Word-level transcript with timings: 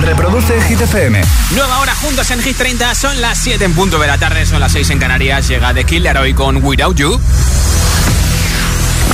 Reproduce 0.00 0.60
Hit 0.62 0.80
FM. 0.80 1.20
Nueva 1.54 1.78
hora 1.80 1.94
juntos 1.96 2.30
en 2.30 2.40
Hit 2.42 2.56
30. 2.56 2.94
Son 2.94 3.20
las 3.20 3.38
7 3.38 3.64
en 3.64 3.74
punto 3.74 3.98
de 3.98 4.06
la 4.06 4.16
tarde, 4.18 4.46
son 4.46 4.60
las 4.60 4.72
6 4.72 4.90
en 4.90 4.98
Canarias. 4.98 5.48
Llega 5.48 5.74
The 5.74 5.84
Killer 5.84 6.16
hoy 6.18 6.34
con 6.34 6.64
Without 6.64 6.96
You. 6.96 7.20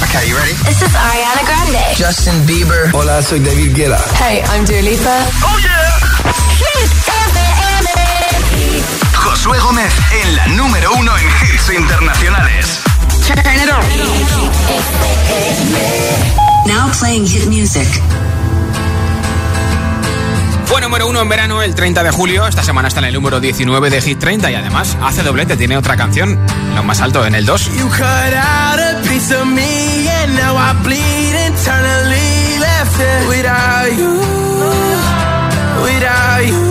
Okay, 0.02 0.28
you 0.28 0.36
ready? 0.36 0.52
This 0.64 0.82
is 0.82 0.94
Ariana 0.94 1.42
Grande. 1.46 1.78
Justin 1.96 2.46
Bieber. 2.46 2.90
Hola, 2.92 3.22
soy 3.22 3.40
David 3.40 3.74
Guetta. 3.74 3.98
Hey, 4.18 4.42
I'm 4.54 4.64
Dua 4.64 4.82
Lipa. 4.82 5.26
Oh 5.42 5.58
yeah. 5.58 5.98
Hit 6.58 6.90
FM. 6.92 8.82
Josué 9.14 9.58
Gómez 9.58 9.92
en 10.22 10.36
la 10.36 10.46
número 10.48 10.92
uno 10.94 11.12
en 11.16 11.26
hits 11.26 11.70
internacionales. 11.70 12.80
Turn 13.26 13.38
it 13.40 13.70
on. 13.72 13.82
Now 16.66 16.90
playing 16.92 17.26
hit 17.26 17.46
music. 17.46 17.88
Fue 20.66 20.80
número 20.80 21.06
uno 21.06 21.20
en 21.20 21.28
verano 21.28 21.62
el 21.62 21.74
30 21.74 22.02
de 22.02 22.10
julio. 22.10 22.46
Esta 22.46 22.62
semana 22.62 22.88
está 22.88 23.00
en 23.00 23.06
el 23.06 23.14
número 23.14 23.40
19 23.40 23.90
de 23.90 24.00
Hit 24.00 24.18
30 24.18 24.50
y 24.50 24.54
además 24.54 24.96
hace 25.02 25.22
doblete. 25.22 25.56
Tiene 25.56 25.76
otra 25.76 25.96
canción, 25.96 26.38
lo 26.74 26.82
más 26.82 27.00
alto, 27.00 27.24
en 27.26 27.34
el 27.34 27.46
2. 27.46 27.76
You 27.76 27.88
cut 27.88 28.02
out 28.02 28.78
a 28.80 29.02
piece 29.08 29.34
of 29.34 29.46
me 29.46 30.08
and 30.08 30.34
now 30.34 30.56
I 30.56 30.72
bleed 30.82 31.34
internally 31.46 32.58
left 32.58 33.00
it 33.00 33.28
without 33.28 33.92
you, 33.98 34.12
without 35.82 36.44
you. 36.46 36.64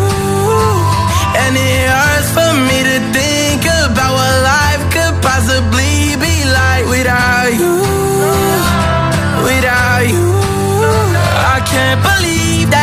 And 1.36 1.58
it 1.58 1.90
hurts 1.90 2.30
for 2.38 2.52
me 2.68 2.78
to 2.90 2.98
think 3.12 3.66
about 3.66 4.14
what 4.14 4.36
life 4.44 4.84
could 4.94 5.16
possibly 5.22 6.16
be 6.18 6.36
like 6.46 6.86
without 6.88 7.50
you, 7.62 7.74
without 9.48 10.04
you. 10.14 10.26
I 11.56 11.60
can't 11.66 12.02
believe 12.02 12.70
that 12.72 12.83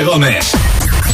Josué 0.00 0.04
Gómez. 0.04 0.52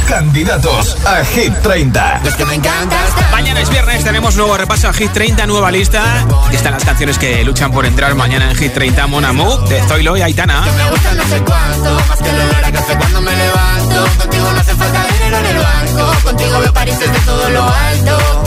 Candidatos 0.08 0.96
a 1.04 1.24
Hit 1.24 1.52
30. 1.62 2.20
Es 2.24 2.34
que 2.36 2.44
me 2.44 2.54
encanta 2.54 2.96
Mañana 3.32 3.60
es 3.60 3.68
viernes, 3.68 4.04
tenemos 4.04 4.36
nuevo 4.36 4.56
repaso 4.56 4.88
a 4.88 4.92
Hit 4.92 5.12
30, 5.12 5.46
nueva 5.46 5.70
lista. 5.70 6.24
Aquí 6.46 6.56
están 6.56 6.72
las 6.72 6.84
canciones 6.84 7.18
que 7.18 7.44
luchan 7.44 7.72
por 7.72 7.84
entrar 7.84 8.14
mañana 8.14 8.50
en 8.50 8.56
Hit 8.56 8.72
30. 8.72 9.06
Mon 9.08 9.24
Amour, 9.24 9.68
de 9.68 9.82
Zoilo 9.82 10.16
y 10.16 10.22
Aitana. 10.22 10.60
Me 10.60 10.90
gusta 10.90 11.14
no 11.14 11.24
sé 11.24 11.40
cuánto, 11.40 12.00
más 12.08 12.18
que 12.18 12.30
el 12.30 12.40
olor 12.40 12.64
a 12.64 12.72
café 12.72 12.96
cuando 12.96 13.20
me 13.22 13.36
levanto. 13.36 14.06
Contigo 14.18 14.52
no 14.52 14.60
hace 14.60 14.74
falta 14.74 15.06
dinero 15.12 15.36
en 15.38 15.46
el 15.46 15.58
banco. 15.58 16.20
Contigo 16.22 16.58
veo 16.60 16.72
París 16.72 16.98
desde 16.98 17.18
todo 17.20 17.50
lo 17.50 17.62
alto. 17.64 18.44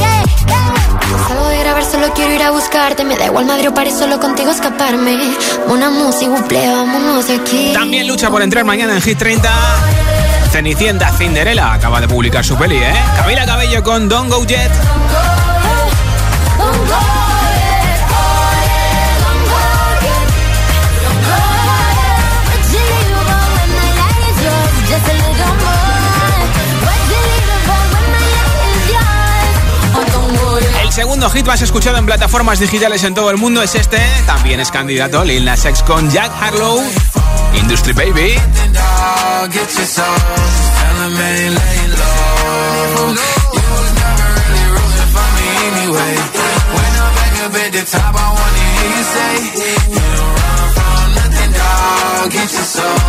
Salgo 1.28 1.48
de 1.50 1.60
grabar, 1.60 1.84
solo 1.84 2.14
quiero 2.14 2.34
ir 2.34 2.44
a 2.44 2.52
buscarte. 2.52 3.04
Me 3.04 3.18
da 3.18 3.26
igual 3.26 3.46
Madrid 3.46 3.70
o 3.70 3.74
París, 3.74 3.96
solo 3.98 4.20
contigo 4.20 4.52
escaparme. 4.52 5.36
Una 5.68 5.90
música, 5.90 6.30
buple, 6.30 6.68
vámonos 6.68 7.28
de 7.28 7.36
aquí. 7.36 7.72
También 7.74 8.08
lucha 8.08 8.30
por 8.30 8.42
entrar 8.42 8.64
mañana 8.64 8.94
en 8.94 9.02
Hit 9.02 9.18
30. 9.18 9.50
Cenicienta 10.52 11.12
Cinderella 11.12 11.74
acaba 11.74 12.02
de 12.02 12.08
publicar 12.08 12.44
su 12.44 12.58
peli, 12.58 12.78
¿eh? 12.78 12.94
Camila 13.16 13.46
Cabello 13.46 13.84
con 13.84 14.10
Don't 14.10 14.32
Go 14.32 14.46
Jet. 14.46 14.72
El 30.82 30.92
segundo 30.92 31.30
hit 31.30 31.46
más 31.46 31.62
escuchado 31.62 31.98
en 31.98 32.06
plataformas 32.06 32.60
digitales 32.60 33.04
en 33.04 33.14
todo 33.14 33.30
el 33.30 33.38
mundo 33.38 33.62
es 33.62 33.76
este. 33.76 34.00
También 34.26 34.60
es 34.60 34.72
candidato 34.72 35.24
Lil 35.24 35.46
Nas 35.46 35.64
X 35.64 35.84
con 35.84 36.10
Jack 36.10 36.32
Harlow. 36.42 36.82
Industry 37.54 37.94
Baby. 37.94 38.36
Get 39.50 39.70
your 39.78 39.88
soul. 39.88 40.20
Tell 40.78 41.00
ain't 41.02 41.54
laying 41.58 41.94
low. 42.00 43.16
You 43.56 43.66
was 43.74 43.92
never 43.98 44.28
really 44.38 44.66
rooting 44.76 45.10
for 45.16 45.28
me 45.36 45.48
anyway. 45.70 46.14
When 46.76 46.92
I'm 47.00 47.12
back 47.18 47.36
up 47.46 47.56
at 47.64 47.72
the 47.72 47.84
top, 47.90 48.14
I 48.14 48.28
wanna 48.38 48.64
hear 48.76 48.90
you 48.94 49.04
say, 49.16 49.34
You 49.90 50.06
don't 50.16 50.36
run 50.40 50.68
from 50.76 51.08
nothing, 51.18 51.52
dog. 51.58 52.32
Get 52.36 52.50
your 52.52 52.68
soul. 52.76 53.00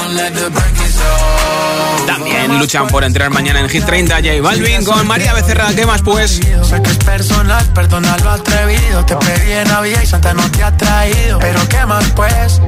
Tell 0.00 0.10
let 0.16 0.32
the 0.34 0.46
break 0.50 0.76
is 0.86 0.98
over. 1.00 2.06
También 2.06 2.58
luchan 2.58 2.88
por 2.88 3.04
entrar 3.04 3.30
mañana 3.30 3.60
en 3.60 3.68
Hit 3.68 3.84
30 3.84 4.16
J 4.16 4.42
Balvin 4.42 4.84
con 4.84 5.06
María 5.06 5.32
Becerra. 5.34 5.68
¿Qué 5.74 5.86
más 5.86 6.02
pues? 6.02 6.40
Sé 6.62 6.82
que 6.82 6.90
es 6.90 6.98
personal, 6.98 7.64
perdona 7.72 8.16
lo 8.18 8.30
atrevido. 8.30 9.04
Te 9.06 9.16
pedí 9.16 9.52
en 9.52 9.68
Navidad 9.68 10.02
y 10.02 10.06
Santa 10.06 10.34
no 10.34 10.50
te 10.50 10.64
ha 10.64 10.76
traído. 10.76 11.38
Pero 11.38 11.68
qué 11.68 11.86
más 11.86 12.04
pues, 12.16 12.60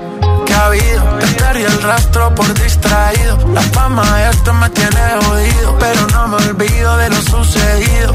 que 0.52 0.58
ha 0.58 0.66
habido. 0.66 1.18
Te 1.18 1.26
perdí 1.26 1.62
el 1.62 1.82
rastro 1.82 2.34
por 2.34 2.52
distraído. 2.54 3.38
La 3.52 3.62
fama 3.62 4.04
de 4.16 4.30
esto 4.30 4.52
me 4.52 4.68
tiene 4.70 5.00
jodido. 5.24 5.78
Pero 5.78 6.06
no 6.08 6.28
me 6.28 6.36
olvido 6.36 6.96
de 6.96 7.10
lo 7.10 7.22
sucedido. 7.22 8.12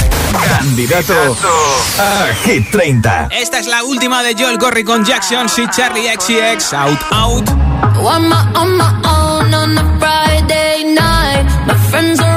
Candidato 0.49 1.13
a 1.99 2.33
Hit 2.43 2.69
30. 2.71 3.29
Esta 3.31 3.59
es 3.59 3.67
la 3.67 3.83
última 3.83 4.23
de 4.23 4.35
Joel 4.35 4.57
Corry 4.57 4.83
con 4.83 5.03
Jackson, 5.03 5.47
y 5.57 5.69
Charlie 5.69 6.07
XCX, 6.15 6.73
Out 6.73 6.99
Out. 7.11 7.49
I'm 7.49 8.31
on 8.55 8.77
my 8.77 9.01
own 9.03 9.53
on 9.53 9.77
a 9.77 9.99
Friday 9.99 10.93
night. 10.93 11.45
My 11.65 11.75
friends 11.89 12.19
are 12.19 12.36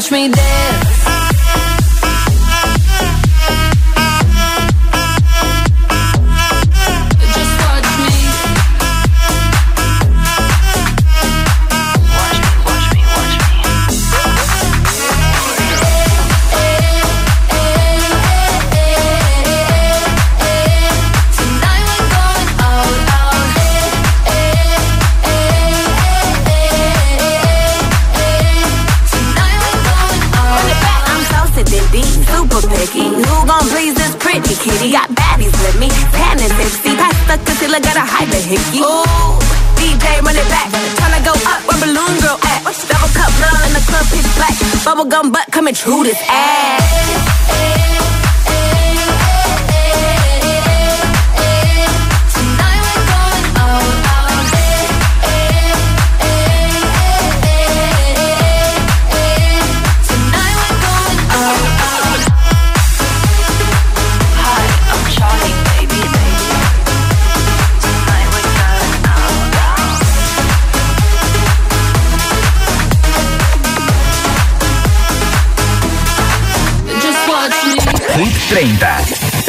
touch 0.00 0.12
me 0.12 0.28
there 0.28 0.87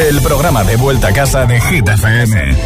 el 0.08 0.20
programa 0.22 0.64
de 0.64 0.76
vuelta 0.76 1.08
a 1.08 1.12
casa 1.12 1.44
de 1.44 1.60
Hit 1.60 1.86
FM. 1.86 2.56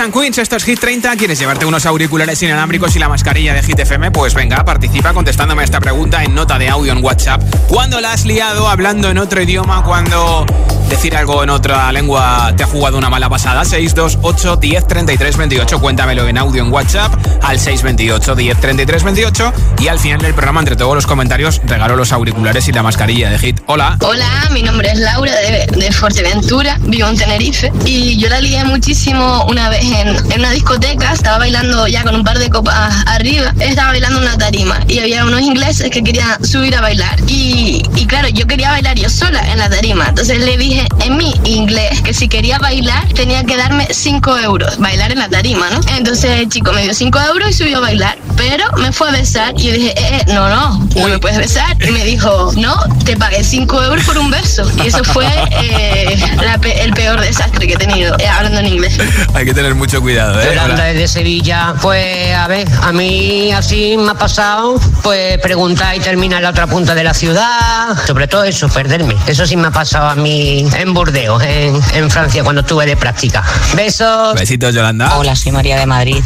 And 0.00 0.14
Queens, 0.14 0.38
esto 0.38 0.56
es 0.56 0.64
Hit 0.64 0.80
30. 0.80 1.14
¿Quieres 1.16 1.38
llevarte 1.38 1.66
unos 1.66 1.84
auriculares 1.84 2.42
inalámbricos 2.42 2.96
y 2.96 2.98
la 2.98 3.08
mascarilla 3.08 3.52
de 3.52 3.62
Hit 3.62 3.78
FM? 3.78 4.10
Pues 4.10 4.34
venga, 4.34 4.64
participa 4.64 5.12
contestándome 5.12 5.62
esta 5.62 5.78
pregunta 5.80 6.24
en 6.24 6.34
nota 6.34 6.58
de 6.58 6.68
audio 6.68 6.92
en 6.92 7.04
WhatsApp. 7.04 7.42
¿Cuándo 7.68 8.00
la 8.00 8.12
has 8.12 8.24
liado 8.24 8.68
hablando 8.68 9.10
en 9.10 9.18
otro 9.18 9.42
idioma? 9.42 9.82
¿Cuándo 9.84 10.46
decir 10.90 11.16
algo 11.16 11.42
en 11.42 11.50
otra 11.50 11.90
lengua 11.92 12.52
te 12.56 12.64
ha 12.64 12.66
jugado 12.66 12.98
una 12.98 13.08
mala 13.08 13.30
pasada? 13.30 13.64
628 13.64 14.56
10 14.56 14.86
33 14.86 15.36
28. 15.36 15.80
Cuéntamelo 15.80 16.28
en 16.28 16.36
audio 16.36 16.62
en 16.62 16.72
WhatsApp 16.72 17.14
al 17.42 17.58
628 17.58 18.34
10 18.34 18.60
33 18.60 19.04
28. 19.04 19.52
Y 19.78 19.88
al 19.88 19.98
final 19.98 20.20
del 20.20 20.34
programa, 20.34 20.60
entre 20.60 20.76
todos 20.76 20.94
los 20.94 21.06
comentarios, 21.06 21.60
regalo 21.64 21.96
los 21.96 22.12
auriculares 22.12 22.68
y 22.68 22.72
la 22.72 22.82
mascarilla 22.82 23.30
de 23.30 23.38
Hit. 23.38 23.60
Hola. 23.66 23.96
Hola, 24.00 24.48
mi 24.52 24.62
nombre 24.62 24.90
es 24.90 24.98
Laura 24.98 25.34
de, 25.36 25.66
de 25.66 25.92
Fuerteventura, 25.92 26.76
vivo 26.80 27.08
en 27.08 27.16
Tenerife. 27.16 27.72
Y 27.86 28.18
yo 28.18 28.28
la 28.28 28.40
lié 28.40 28.64
muchísimo 28.64 29.46
una 29.48 29.70
vez 29.70 29.84
en, 29.84 30.38
una 30.38 30.50
discoteca, 30.50 31.12
estaba 31.12 31.38
bailando 31.38 31.86
ya 31.86 32.02
con 32.02 32.16
un 32.16 32.24
par 32.24 32.38
de 32.38 32.50
copas 32.50 32.92
arriba, 33.06 33.54
estaba 33.60 33.90
bailando 33.90 34.18
una 34.18 34.36
tarima 34.36 34.80
y 34.88 34.98
había 34.98 35.24
unos 35.24 35.40
ingleses 35.40 35.90
que 35.90 36.02
querían 36.02 36.44
subir 36.44 36.74
a 36.74 36.80
bailar. 36.80 37.16
Y 37.28 37.82
claro, 38.06 38.28
yo 38.28 38.46
quería 38.46 38.70
bailar 38.70 38.98
yo 38.98 39.08
sola 39.08 39.40
en 39.52 39.58
la 39.58 39.70
tarima. 39.70 40.06
Entonces 40.08 40.40
le 40.40 40.56
dije 40.56 40.79
en 41.04 41.16
mi 41.16 41.32
inglés 41.44 42.00
que 42.02 42.14
si 42.14 42.28
quería 42.28 42.58
bailar 42.58 43.08
tenía 43.14 43.44
que 43.44 43.56
darme 43.56 43.88
5 43.90 44.38
euros, 44.38 44.78
bailar 44.78 45.12
en 45.12 45.18
la 45.18 45.28
tarima, 45.28 45.68
¿no? 45.70 45.80
Entonces 45.96 46.30
el 46.40 46.48
chico 46.48 46.72
me 46.72 46.82
dio 46.82 46.94
5 46.94 47.18
euros 47.32 47.50
y 47.50 47.52
subió 47.52 47.78
a 47.78 47.80
bailar, 47.80 48.18
pero 48.36 48.64
me 48.78 48.92
fue 48.92 49.08
a 49.08 49.12
besar 49.12 49.54
y 49.56 49.62
yo 49.64 49.72
dije, 49.72 49.94
eh, 49.96 50.20
eh 50.20 50.24
no, 50.28 50.48
no, 50.48 50.88
no 50.96 51.08
me 51.08 51.18
puedes 51.18 51.38
besar. 51.38 51.76
Y 51.82 51.90
me 51.90 52.04
dijo, 52.04 52.52
no, 52.56 52.76
te 53.04 53.16
pagué 53.16 53.42
5 53.42 53.82
euros 53.82 54.04
por 54.04 54.18
un 54.18 54.30
beso. 54.30 54.70
Y 54.82 54.88
eso 54.88 55.02
fue 55.04 55.26
eh, 55.62 56.18
la 56.44 56.58
pe- 56.58 56.82
el 56.82 56.92
peor 56.92 57.20
desastre 57.20 57.66
que 57.66 57.74
he 57.74 57.76
tenido, 57.76 58.16
eh, 58.18 58.28
hablando 58.28 58.60
en 58.60 58.66
inglés. 58.66 58.98
Hay 59.34 59.44
que 59.44 59.54
tener 59.54 59.74
mucho 59.74 60.00
cuidado, 60.00 60.40
¿eh? 60.40 60.46
Yolanda 60.46 60.84
desde 60.84 61.08
Sevilla, 61.08 61.74
pues 61.80 62.34
a 62.34 62.46
ver, 62.46 62.68
a 62.82 62.92
mí 62.92 63.52
así 63.52 63.96
me 63.96 64.10
ha 64.12 64.14
pasado, 64.14 64.78
pues 65.02 65.38
preguntar 65.38 65.96
y 65.96 66.00
terminar 66.00 66.38
en 66.38 66.44
la 66.44 66.50
otra 66.50 66.66
punta 66.66 66.94
de 66.94 67.04
la 67.04 67.14
ciudad, 67.14 67.96
sobre 68.06 68.28
todo 68.28 68.44
eso, 68.44 68.68
perderme. 68.68 69.14
Eso 69.26 69.46
sí 69.46 69.56
me 69.56 69.68
ha 69.68 69.70
pasado 69.70 70.08
a 70.08 70.14
mí 70.14 70.66
en 70.76 70.94
Burdeos, 70.94 71.42
en, 71.42 71.80
en 71.94 72.10
Francia, 72.10 72.42
cuando 72.42 72.62
estuve 72.62 72.86
de 72.86 72.96
práctica. 72.96 73.42
Besos. 73.74 74.34
Besitos, 74.34 74.74
Yolanda. 74.74 75.16
Hola, 75.16 75.36
soy 75.36 75.52
María 75.52 75.78
de 75.78 75.86
Madrid. 75.86 76.22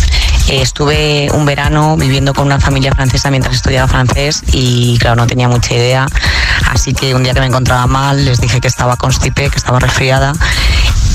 Eh, 0.49 0.61
estuve 0.61 1.29
un 1.33 1.47
verano 1.47 1.97
viviendo 1.97 2.35
con 2.35 2.47
una 2.47 2.61
familia 2.61 2.93
francesa 2.93 3.31
mientras 3.31 3.57
estudiaba 3.57 3.89
francés 3.89 4.43
y 4.53 4.99
claro, 4.99 5.17
no 5.17 5.27
tenía 5.27 5.49
mucha 5.49 5.75
idea. 5.75 6.07
Así 6.71 6.93
que 6.93 7.15
un 7.15 7.23
día 7.23 7.33
que 7.33 7.41
me 7.41 7.47
encontraba 7.47 7.87
mal 7.87 8.25
les 8.25 8.41
dije 8.41 8.61
que 8.61 8.69
estaba 8.69 8.97
constipe, 8.97 9.49
que 9.49 9.57
estaba 9.57 9.79
resfriada 9.79 10.33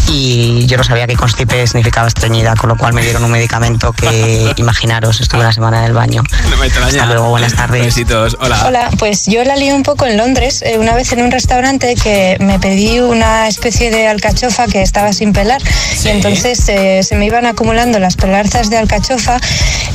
y 0.10 0.66
yo 0.66 0.78
no 0.78 0.84
sabía 0.84 1.08
que 1.08 1.16
constipe 1.16 1.66
significaba 1.68 2.08
estreñida, 2.08 2.56
con 2.56 2.70
lo 2.70 2.78
cual 2.78 2.94
me 2.94 3.02
dieron 3.02 3.24
un 3.24 3.32
medicamento 3.32 3.94
que, 3.94 4.54
imaginaros, 4.58 5.22
estuve 5.22 5.42
una 5.42 5.54
semana 5.54 5.80
en 5.80 5.86
el 5.86 5.94
baño. 5.94 6.24
No 6.50 6.58
me 6.58 6.66
extraña. 6.66 7.04
Hasta 7.04 7.06
luego, 7.06 7.30
buenas 7.30 7.56
tardes. 7.56 7.86
Besitos, 7.86 8.38
hola. 8.40 8.66
Hola, 8.68 8.90
pues 8.98 9.26
yo 9.28 9.44
la 9.44 9.56
lié 9.56 9.74
un 9.74 9.84
poco 9.84 10.06
en 10.06 10.18
Londres, 10.18 10.64
eh, 10.66 10.78
una 10.78 10.96
vez 10.96 11.12
en 11.14 11.22
un 11.22 11.32
restaurante 11.32 11.96
que 11.96 12.38
me 12.40 12.60
pedí 12.60 13.00
una 13.00 13.48
especie 13.48 13.92
de 13.92 14.08
alcachofa 14.08 14.68
que 14.68 14.82
estaba 14.82 15.14
sin 15.14 15.34
pelar 15.34 15.62
y 16.04 16.08
entonces 16.08 16.68
eh, 16.70 17.02
se 17.04 17.16
me 17.16 17.26
iban 17.26 17.46
acumulando 17.46 18.00
las 18.00 18.16
pelarzas 18.16 18.70
de 18.70 18.78
alcachofa 18.78 19.40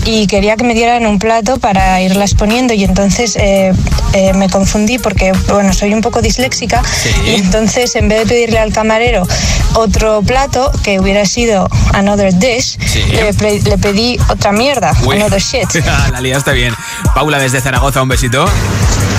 y 0.04 0.26
quería 0.26 0.56
que 0.56 0.64
me 0.64 0.74
dieran 0.74 1.06
un 1.06 1.18
plato 1.18 1.58
para 1.58 2.00
irlas 2.00 2.34
poniendo 2.34 2.74
y 2.74 2.84
entonces 2.84 3.36
eh, 3.36 3.72
eh, 4.12 4.32
me 4.34 4.48
confundí 4.48 4.98
porque, 4.98 5.32
bueno, 5.48 5.72
soy 5.72 5.94
un 5.94 6.00
poco 6.00 6.20
disléxica 6.20 6.82
y 7.26 7.34
entonces 7.34 7.96
en 7.96 8.08
vez 8.08 8.20
de 8.20 8.26
pedirle 8.26 8.58
al 8.58 8.72
camarero 8.72 9.26
otro 9.74 10.03
plato 10.22 10.70
que 10.82 10.98
hubiera 11.00 11.24
sido 11.26 11.68
another 11.92 12.32
dish, 12.34 12.76
Sí. 12.86 13.02
le, 13.12 13.32
pre- 13.34 13.60
le 13.62 13.78
pedí 13.78 14.18
otra 14.28 14.52
mierda, 14.52 14.92
Uy. 15.04 15.16
another 15.16 15.40
shit. 15.40 15.66
la 16.12 16.20
liaste 16.20 16.52
bien. 16.52 16.74
Paula 17.14 17.38
desde 17.38 17.60
Zaragoza, 17.60 18.02
un 18.02 18.08
besito. 18.08 18.44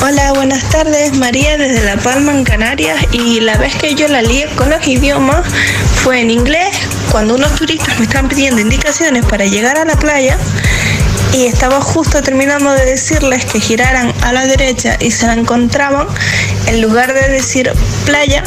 Hola, 0.04 0.34
buenas 0.34 0.64
tardes. 0.70 1.14
María 1.14 1.58
desde 1.58 1.84
La 1.84 1.98
Palma, 2.02 2.32
en 2.34 2.44
Canarias. 2.44 2.98
Y 3.12 3.40
la 3.40 3.58
vez 3.58 3.76
que 3.76 3.96
yo 3.96 4.08
la 4.08 4.22
lié 4.22 4.48
con 4.56 4.70
los 4.70 4.86
idiomas 4.88 5.46
fue 6.04 6.20
en 6.22 6.30
inglés, 6.30 6.76
cuando 7.12 7.36
unos 7.36 7.56
turistas 7.56 7.98
me 7.98 8.06
estaban 8.06 8.28
pidiendo 8.30 8.62
indicaciones 8.62 9.26
para 9.26 9.46
llegar 9.46 9.78
a 9.78 9.86
la 9.86 9.96
playa. 9.96 10.38
Y 11.34 11.46
estaba 11.48 11.82
justo 11.82 12.22
terminando 12.22 12.72
de 12.72 12.86
decirles 12.86 13.46
que 13.46 13.60
giraran 13.60 14.14
a 14.22 14.32
la 14.32 14.46
derecha 14.46 14.98
y 15.00 15.12
se 15.12 15.26
la 15.28 15.34
encontraban. 15.34 16.08
En 16.68 16.82
lugar 16.82 17.14
de 17.14 17.28
decir 17.30 17.72
playa, 18.06 18.44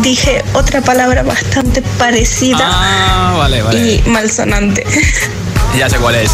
dije 0.00 0.42
otra 0.54 0.80
palabra 0.80 1.22
bastante 1.22 1.82
parecida 1.98 2.58
Ah, 2.62 3.34
vale, 3.38 3.62
vale. 3.62 3.78
y 3.80 4.02
malsonante. 4.08 4.84
Ya 5.78 5.88
sé 5.88 5.96
cuál 5.96 6.16
es. 6.16 6.30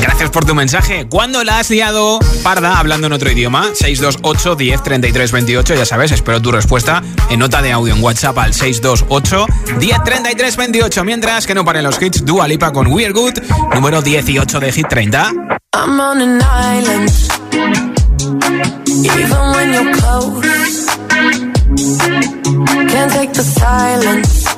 Gracias 0.00 0.30
por 0.30 0.44
tu 0.44 0.56
mensaje. 0.56 1.06
¿Cuándo 1.08 1.44
la 1.44 1.60
has 1.60 1.70
liado 1.70 2.18
parda 2.42 2.80
hablando 2.80 3.06
en 3.06 3.12
otro 3.12 3.30
idioma? 3.30 3.68
628 3.74 4.56
10 4.56 4.82
33 4.82 5.30
28. 5.30 5.74
Ya 5.76 5.86
sabes, 5.86 6.10
espero 6.10 6.42
tu 6.42 6.50
respuesta 6.50 7.00
en 7.30 7.38
nota 7.38 7.62
de 7.62 7.70
audio 7.70 7.94
en 7.94 8.02
WhatsApp 8.02 8.36
al 8.38 8.52
628 8.52 9.46
10 9.78 10.02
33 10.04 10.56
28. 10.56 11.04
Mientras 11.04 11.46
que 11.46 11.54
no 11.54 11.64
paren 11.64 11.84
los 11.84 12.02
hits, 12.02 12.24
Dua 12.24 12.48
Lipa 12.48 12.72
con 12.72 12.88
We're 12.88 13.12
Good, 13.12 13.34
número 13.72 14.02
18 14.02 14.58
de 14.58 14.72
Hit 14.72 14.88
30. 14.88 15.30
I'm 15.76 16.00
on 16.00 16.20
an 16.20 16.40
island. 16.42 17.12
Even 18.88 19.38
when 19.54 19.72
you're 19.72 19.92
close, 19.92 20.44
can't 21.76 23.12
take 23.12 23.32
the 23.32 23.42
silence. 23.42 24.51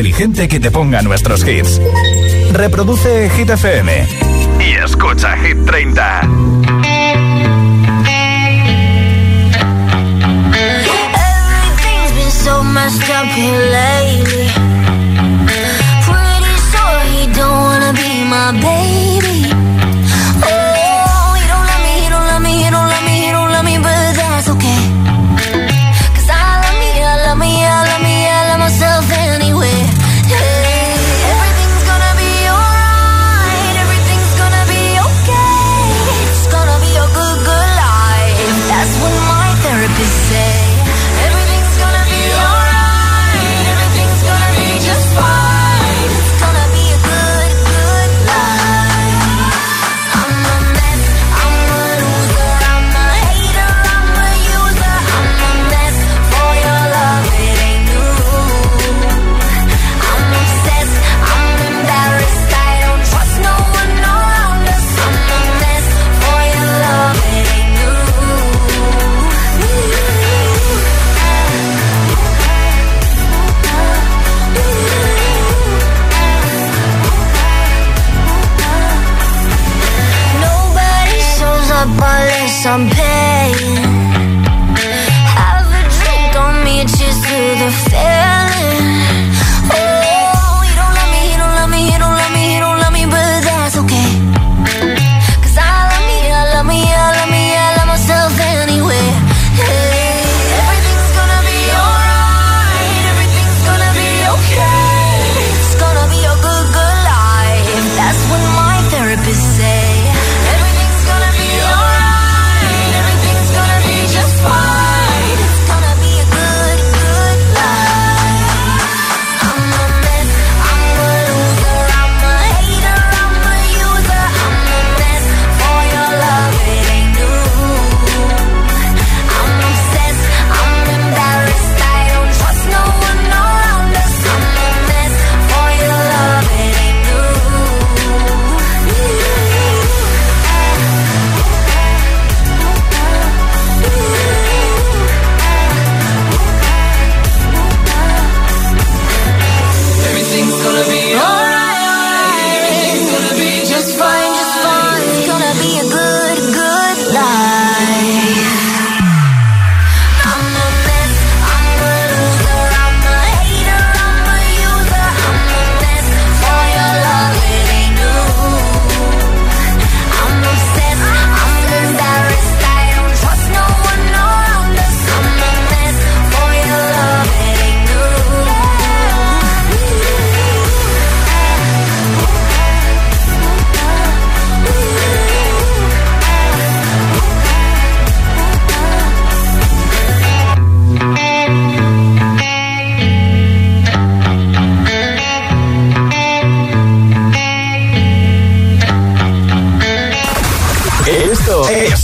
inteligente 0.00 0.48
que 0.48 0.58
te 0.58 0.70
ponga 0.70 1.02
nuestros 1.02 1.46
hits. 1.46 1.78
Reproduce 2.54 3.28
Hit 3.36 3.50
FM 3.50 4.06
y 4.58 4.72
escucha 4.82 5.36
Hit 5.36 5.58
30. 5.66 6.22
so 12.30 12.64
messed 12.64 13.10
up 13.10 13.28
lately. 13.36 14.48
Pretty 16.08 16.54
sure 16.70 17.00
he 17.12 17.26
don't 17.34 17.60
wanna 17.68 17.92
be 17.92 18.24
my 18.24 18.52
baby. 18.52 19.29
some 82.70 82.88
pain 82.88 83.09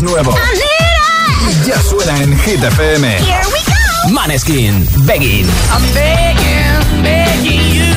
nuevo. 0.06 0.34
Y 1.48 1.68
ya 1.68 1.80
suena 1.82 2.16
en 2.22 2.38
Hit 2.38 2.62
FM. 2.62 3.04
Here 3.18 3.40
we 3.52 3.60
go. 3.66 4.12
Maneskin, 4.12 4.86
begging. 5.06 5.46
I'm 5.70 5.82
begging, 5.92 7.02
begging 7.02 7.64
you 7.74 7.92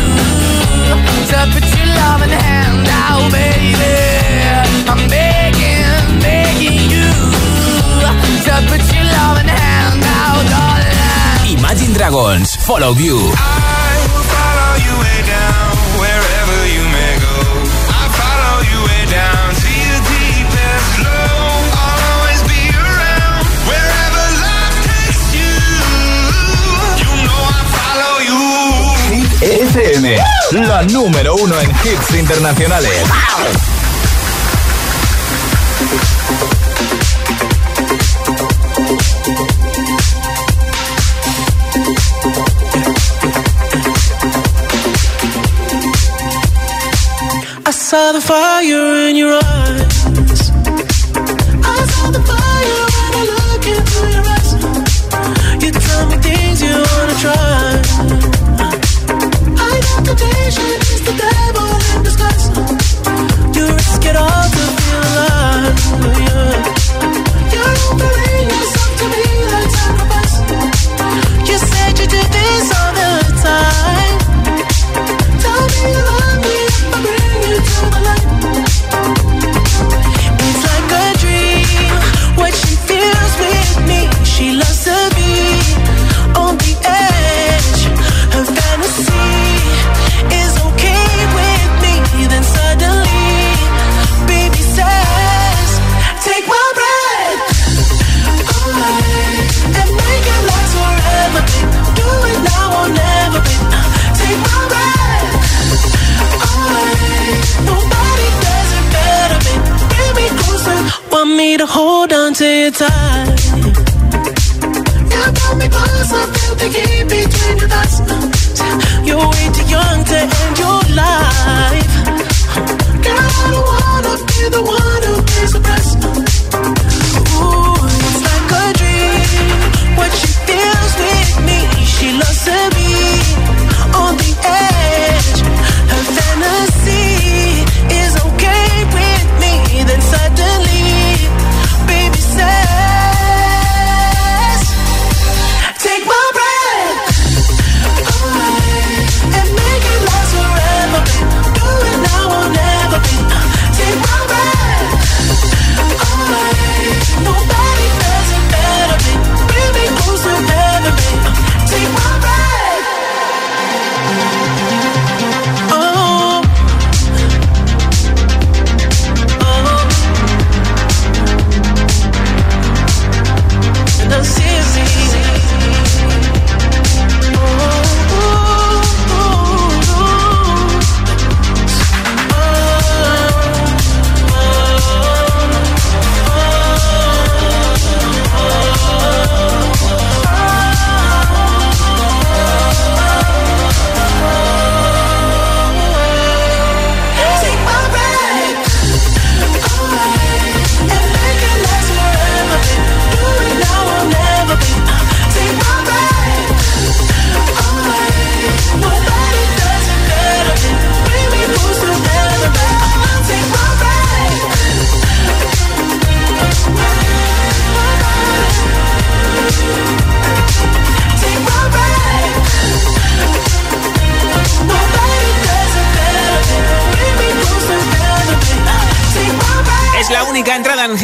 to 1.29 1.37
put 1.53 1.65
your 1.77 1.87
love 2.01 2.21
in 2.23 2.29
hand 2.29 2.87
out, 2.89 3.31
baby. 3.31 3.75
I'm 4.89 5.07
begging, 5.07 6.19
begging 6.19 6.89
you 6.89 7.07
to 8.45 8.53
put 8.69 8.81
your 8.93 9.05
love 9.05 9.37
in 9.41 9.47
hand 9.47 10.03
out, 10.03 10.43
darling. 10.49 11.59
Imagine 11.59 11.93
Dragons, 11.93 12.55
follow 12.55 12.93
you. 12.93 13.17
I 13.37 13.93
will 14.09 14.25
follow 14.33 14.71
you 14.85 14.93
way 15.03 15.19
down 15.29 15.71
wherever 16.01 16.57
you 16.73 16.83
may 16.89 17.18
La 30.01 30.81
número 30.83 31.35
uno 31.35 31.59
en 31.59 31.69
hits 31.71 32.15
internacionales. 32.17 33.03
Time. 112.71 112.98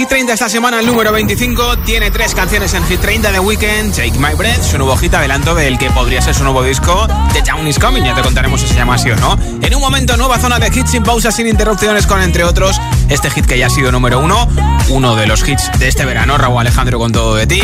Hit 0.05 0.09
30 0.09 0.33
esta 0.33 0.49
semana, 0.49 0.79
el 0.79 0.85
número 0.85 1.11
25. 1.11 1.79
Tiene 1.79 2.11
tres 2.11 2.35
canciones 2.35 2.75
en 2.75 2.85
Hit 2.85 3.01
30 3.01 3.31
de 3.31 3.39
Weekend: 3.39 3.95
Take 3.95 4.19
My 4.19 4.35
Breath, 4.35 4.61
su 4.61 4.77
nuevo 4.77 4.95
hit 4.97 5.11
adelanto 5.15 5.55
del 5.55 5.79
que 5.79 5.89
podría 5.89 6.21
ser 6.21 6.35
su 6.35 6.43
nuevo 6.43 6.61
disco, 6.61 7.07
The 7.33 7.41
Town 7.41 7.67
is 7.67 7.79
Coming. 7.79 8.03
Ya 8.03 8.13
te 8.13 8.21
contaremos 8.21 8.61
si 8.61 8.67
se 8.67 8.75
llama 8.75 8.95
así 8.95 9.09
o 9.09 9.15
no. 9.15 9.35
En 9.63 9.73
un 9.73 9.81
momento, 9.81 10.15
nueva 10.15 10.37
zona 10.37 10.59
de 10.59 10.67
hits 10.67 10.91
sin 10.91 11.01
pausas, 11.01 11.35
sin 11.35 11.47
interrupciones, 11.47 12.05
con 12.05 12.21
entre 12.21 12.43
otros 12.43 12.79
este 13.09 13.31
hit 13.31 13.47
que 13.47 13.57
ya 13.57 13.65
ha 13.65 13.69
sido 13.71 13.91
número 13.91 14.19
uno, 14.19 14.47
uno 14.89 15.15
de 15.15 15.25
los 15.25 15.47
hits 15.47 15.71
de 15.79 15.87
este 15.87 16.05
verano, 16.05 16.37
Raúl 16.37 16.59
Alejandro 16.59 16.99
con 16.99 17.11
todo 17.11 17.33
de 17.33 17.47
ti. 17.47 17.61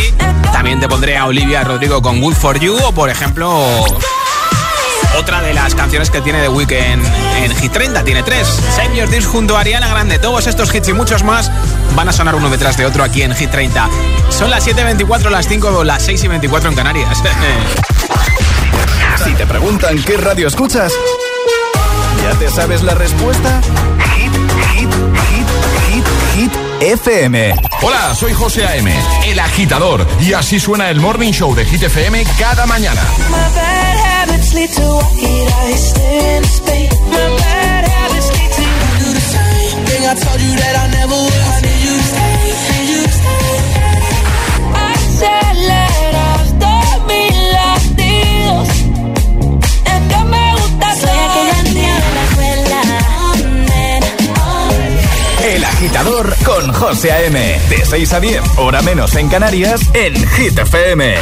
También 0.52 0.80
te 0.80 0.88
pondré 0.88 1.18
a 1.18 1.28
Olivia 1.28 1.64
Rodrigo 1.64 2.02
con 2.02 2.22
Good 2.22 2.34
for 2.34 2.60
You, 2.60 2.76
o 2.76 2.92
por 2.92 3.12
ejemplo. 3.12 3.86
Otra 5.18 5.42
de 5.42 5.54
las 5.54 5.76
canciones 5.76 6.10
que 6.10 6.22
tiene 6.22 6.42
The 6.42 6.50
Weeknd 6.50 7.06
en 7.44 7.56
Hit 7.58 7.72
30, 7.72 8.04
tiene 8.04 8.24
tres. 8.24 8.48
Save 8.76 8.96
Your 8.96 9.10
Tears 9.10 9.26
junto 9.26 9.58
a 9.58 9.62
Ariana 9.62 9.88
Grande. 9.88 10.20
Todos 10.20 10.48
estos 10.48 10.74
hits 10.74 10.90
y 10.90 10.94
muchos 10.94 11.24
más 11.24 11.52
van 11.96 12.10
a 12.10 12.14
sonar 12.14 12.36
uno 12.36 12.50
detrás 12.50 12.78
de 12.78 12.86
otro 12.86 13.04
aquí 13.04 13.22
en 13.22 13.36
Hit 13.36 13.52
30. 13.52 13.90
Son 14.30 14.50
las 14.50 14.66
7.24, 14.66 15.30
las 15.30 15.48
5, 15.48 15.84
las 15.84 16.04
6 16.04 16.24
y 16.24 16.28
24 16.28 16.70
en 16.70 16.76
Canarias. 16.76 17.18
Si 19.24 19.34
te 19.36 19.46
preguntan 19.46 20.02
qué 20.02 20.18
radio 20.18 20.48
escuchas, 20.48 20.92
¿ya 22.24 22.40
te 22.40 22.50
sabes 22.50 22.82
la 22.82 22.96
respuesta? 22.96 23.62
Hit, 24.16 24.34
hit, 24.74 24.90
hit, 25.30 25.48
hit, 25.88 26.06
hit, 26.34 26.52
FM. 26.80 27.54
Hola, 27.84 28.16
soy 28.16 28.34
José 28.34 28.66
A.M., 28.66 28.92
el 29.28 29.40
agitador, 29.40 30.08
y 30.20 30.34
así 30.34 30.60
suena 30.60 30.90
el 30.90 31.00
Morning 31.00 31.32
Show 31.32 31.54
de 31.54 31.66
Hit 31.66 31.84
FM 31.84 32.24
cada 32.40 32.66
mañana. 32.66 33.02
My 34.22 34.28
bad 34.28 34.34
habits 34.34 34.54
lead 34.54 34.70
to 34.70 34.82
white 34.82 35.50
eyes 35.66 35.82
staring 35.90 36.38
into 36.38 36.50
space. 36.50 36.94
My 37.10 37.26
bad 37.42 37.86
habits 37.90 38.30
lead 38.30 38.52
to 38.54 38.62
you 38.62 38.78
do 39.02 39.08
the 39.18 39.26
same 39.34 39.82
thing 39.88 40.02
I 40.06 40.14
told 40.14 40.40
you 40.46 40.54
that 40.62 40.76
I 40.78 40.86
never 40.94 41.18
would. 41.26 41.42
I 41.42 41.62
need 41.66 41.82
you 41.82 41.94
to 41.98 42.06
stay, 42.12 42.54
need 42.70 42.88
you 42.92 43.02
to 43.02 43.14
stay. 43.18 43.50
Aceleraste 44.94 46.76
mis 47.10 47.34
latidos. 47.58 48.70
Es 49.90 50.02
que 50.12 50.22
me 50.30 50.46
gusta 50.54 50.88
Soy 51.02 51.18
aquella 51.26 51.60
niña 51.64 51.96
de 51.98 52.10
la 52.14 52.22
escuela. 52.30 52.82
El 55.52 55.62
agitador 55.66 56.36
con 56.46 56.72
José 56.74 57.12
A.M. 57.12 57.60
De 57.70 57.86
6 57.86 58.14
a 58.14 58.20
10, 58.20 58.44
hora 58.58 58.84
menos 58.84 59.16
en 59.16 59.30
Canarias, 59.30 59.82
en 59.96 60.14
Hit 60.14 60.60
FM. 60.60 61.16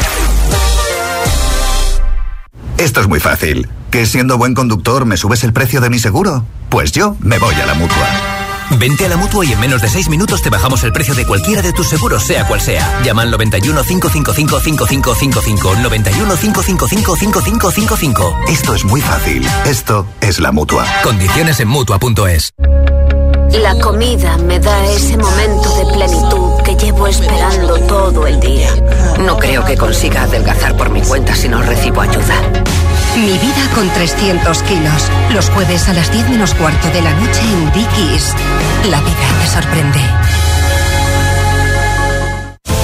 Esto 2.79 3.01
es 3.01 3.09
muy 3.09 3.19
fácil. 3.19 3.67
¿Que 3.91 4.05
siendo 4.05 4.37
buen 4.37 4.53
conductor 4.53 5.05
me 5.05 5.17
subes 5.17 5.43
el 5.43 5.51
precio 5.51 5.81
de 5.81 5.89
mi 5.89 5.99
seguro? 5.99 6.45
Pues 6.69 6.93
yo 6.93 7.17
me 7.19 7.37
voy 7.37 7.53
a 7.55 7.65
la 7.65 7.73
mutua. 7.73 8.07
Vente 8.79 9.05
a 9.05 9.09
la 9.09 9.17
mutua 9.17 9.45
y 9.45 9.51
en 9.51 9.59
menos 9.59 9.81
de 9.81 9.89
6 9.89 10.07
minutos 10.07 10.41
te 10.41 10.49
bajamos 10.49 10.83
el 10.83 10.93
precio 10.93 11.13
de 11.13 11.25
cualquiera 11.25 11.61
de 11.61 11.73
tus 11.73 11.89
seguros, 11.89 12.23
sea 12.23 12.47
cual 12.47 12.61
sea. 12.61 13.01
Llama 13.03 13.23
al 13.23 13.31
91 13.31 13.83
555 13.83 14.59
5555. 14.61 15.75
91 15.75 16.35
555 16.35 17.15
5555. 17.17 18.39
Esto 18.47 18.73
es 18.73 18.85
muy 18.85 19.01
fácil. 19.01 19.45
Esto 19.65 20.05
es 20.21 20.39
la 20.39 20.53
mutua. 20.53 20.85
Condiciones 21.03 21.59
en 21.59 21.67
mutua.es. 21.67 22.53
La 23.53 23.73
comida 23.79 24.37
me 24.37 24.59
da 24.59 24.85
ese 24.85 25.17
momento 25.17 25.75
de 25.77 25.93
plenitud 25.93 26.61
que 26.63 26.75
llevo 26.75 27.07
esperando 27.07 27.79
todo 27.87 28.27
el 28.27 28.39
día. 28.39 28.69
No 29.19 29.37
creo 29.37 29.65
que 29.65 29.75
consiga 29.75 30.23
adelgazar 30.23 30.77
por 30.77 30.89
mi 30.91 31.01
cuenta 31.01 31.35
si 31.35 31.49
no 31.49 31.61
recibo 31.61 32.01
ayuda. 32.01 32.35
Mi 33.15 33.31
vida 33.31 33.69
con 33.73 33.89
300 33.89 34.63
kilos. 34.63 35.09
Los 35.33 35.49
jueves 35.49 35.89
a 35.89 35.93
las 35.93 36.11
10 36.11 36.29
menos 36.29 36.53
cuarto 36.53 36.87
de 36.89 37.01
la 37.01 37.13
noche 37.13 37.41
en 37.41 37.71
Dickies. 37.73 38.35
La 38.89 39.01
vida 39.01 39.27
te 39.41 39.47
sorprende. 39.47 40.28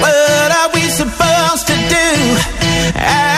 What 0.00 0.50
are 0.52 0.70
we 0.74 0.82
supposed 0.90 1.66
to 1.66 1.74
do? 1.74 1.98
after 2.94 3.37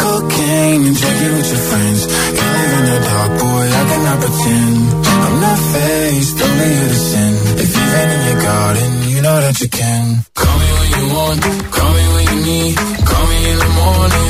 cocaine 0.00 0.82
and 0.88 0.96
drinking 0.96 1.34
with 1.36 1.48
your 1.52 1.64
friends. 1.70 2.00
You 2.36 2.46
live 2.58 2.72
in 2.78 2.84
the 2.90 2.98
dark, 3.10 3.32
boy, 3.44 3.64
I 3.80 3.82
cannot 3.90 4.18
pretend. 4.24 4.76
I'm 5.24 5.36
not 5.46 5.58
faced, 5.72 6.36
only 6.46 6.68
here 6.76 6.90
to 6.94 7.00
sin. 7.10 7.32
If 7.62 7.68
you've 7.76 7.92
been 7.94 8.10
in 8.16 8.22
your 8.30 8.40
garden, 8.42 8.90
you 9.12 9.20
know 9.26 9.38
that 9.44 9.56
you 9.60 9.68
can. 9.68 10.04
Call 10.34 10.56
me 10.62 10.68
when 10.78 10.88
you 10.96 11.04
want, 11.14 11.40
call 11.76 11.90
me 11.96 12.04
when 12.14 12.24
you 12.30 12.38
need, 12.50 12.76
call 13.08 13.24
me 13.32 13.38
in 13.52 13.58
the 13.64 13.70
morning. 13.80 14.29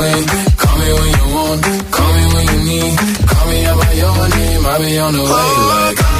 Call 0.00 0.78
me 0.78 0.92
when 0.96 1.08
you 1.12 1.34
want, 1.34 1.62
call 1.92 2.12
me 2.14 2.24
when 2.32 2.46
you 2.52 2.60
need. 2.70 2.98
Call 3.28 3.48
me 3.48 3.64
out 3.66 3.78
by 3.80 3.92
your 3.92 4.28
name, 4.28 4.66
I'll 4.66 4.80
be 4.80 4.98
on 4.98 5.12
the 5.12 5.20
way. 5.20 5.28
Oh 5.28 5.94
like, 5.94 6.19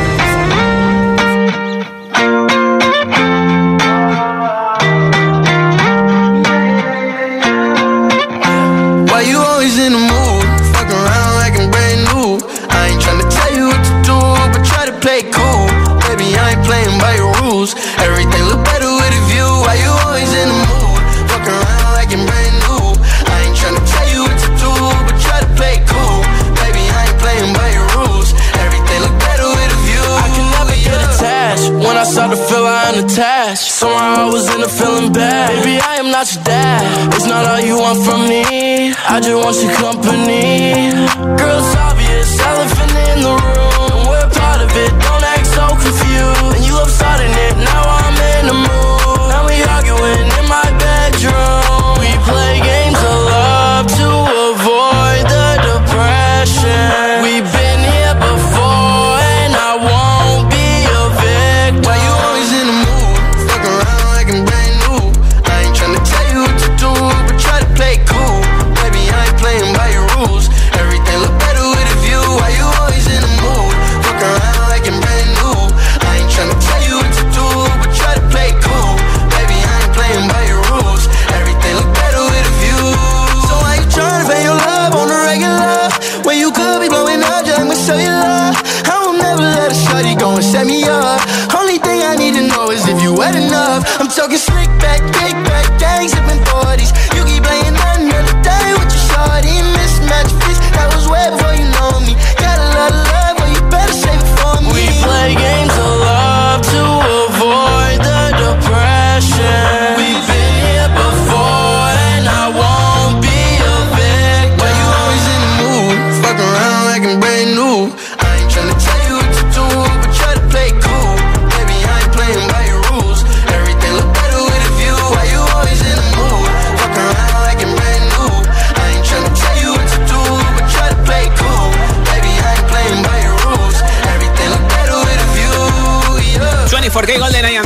wet 93.21 93.35
enough. 93.35 93.83
I'm 93.99 94.07
talking 94.07 94.37
slick 94.37 94.71
back, 94.81 95.01
big 95.13 95.35
back, 95.45 95.67
gang 95.77 96.05
up 96.17 96.25
40s. 96.49 97.10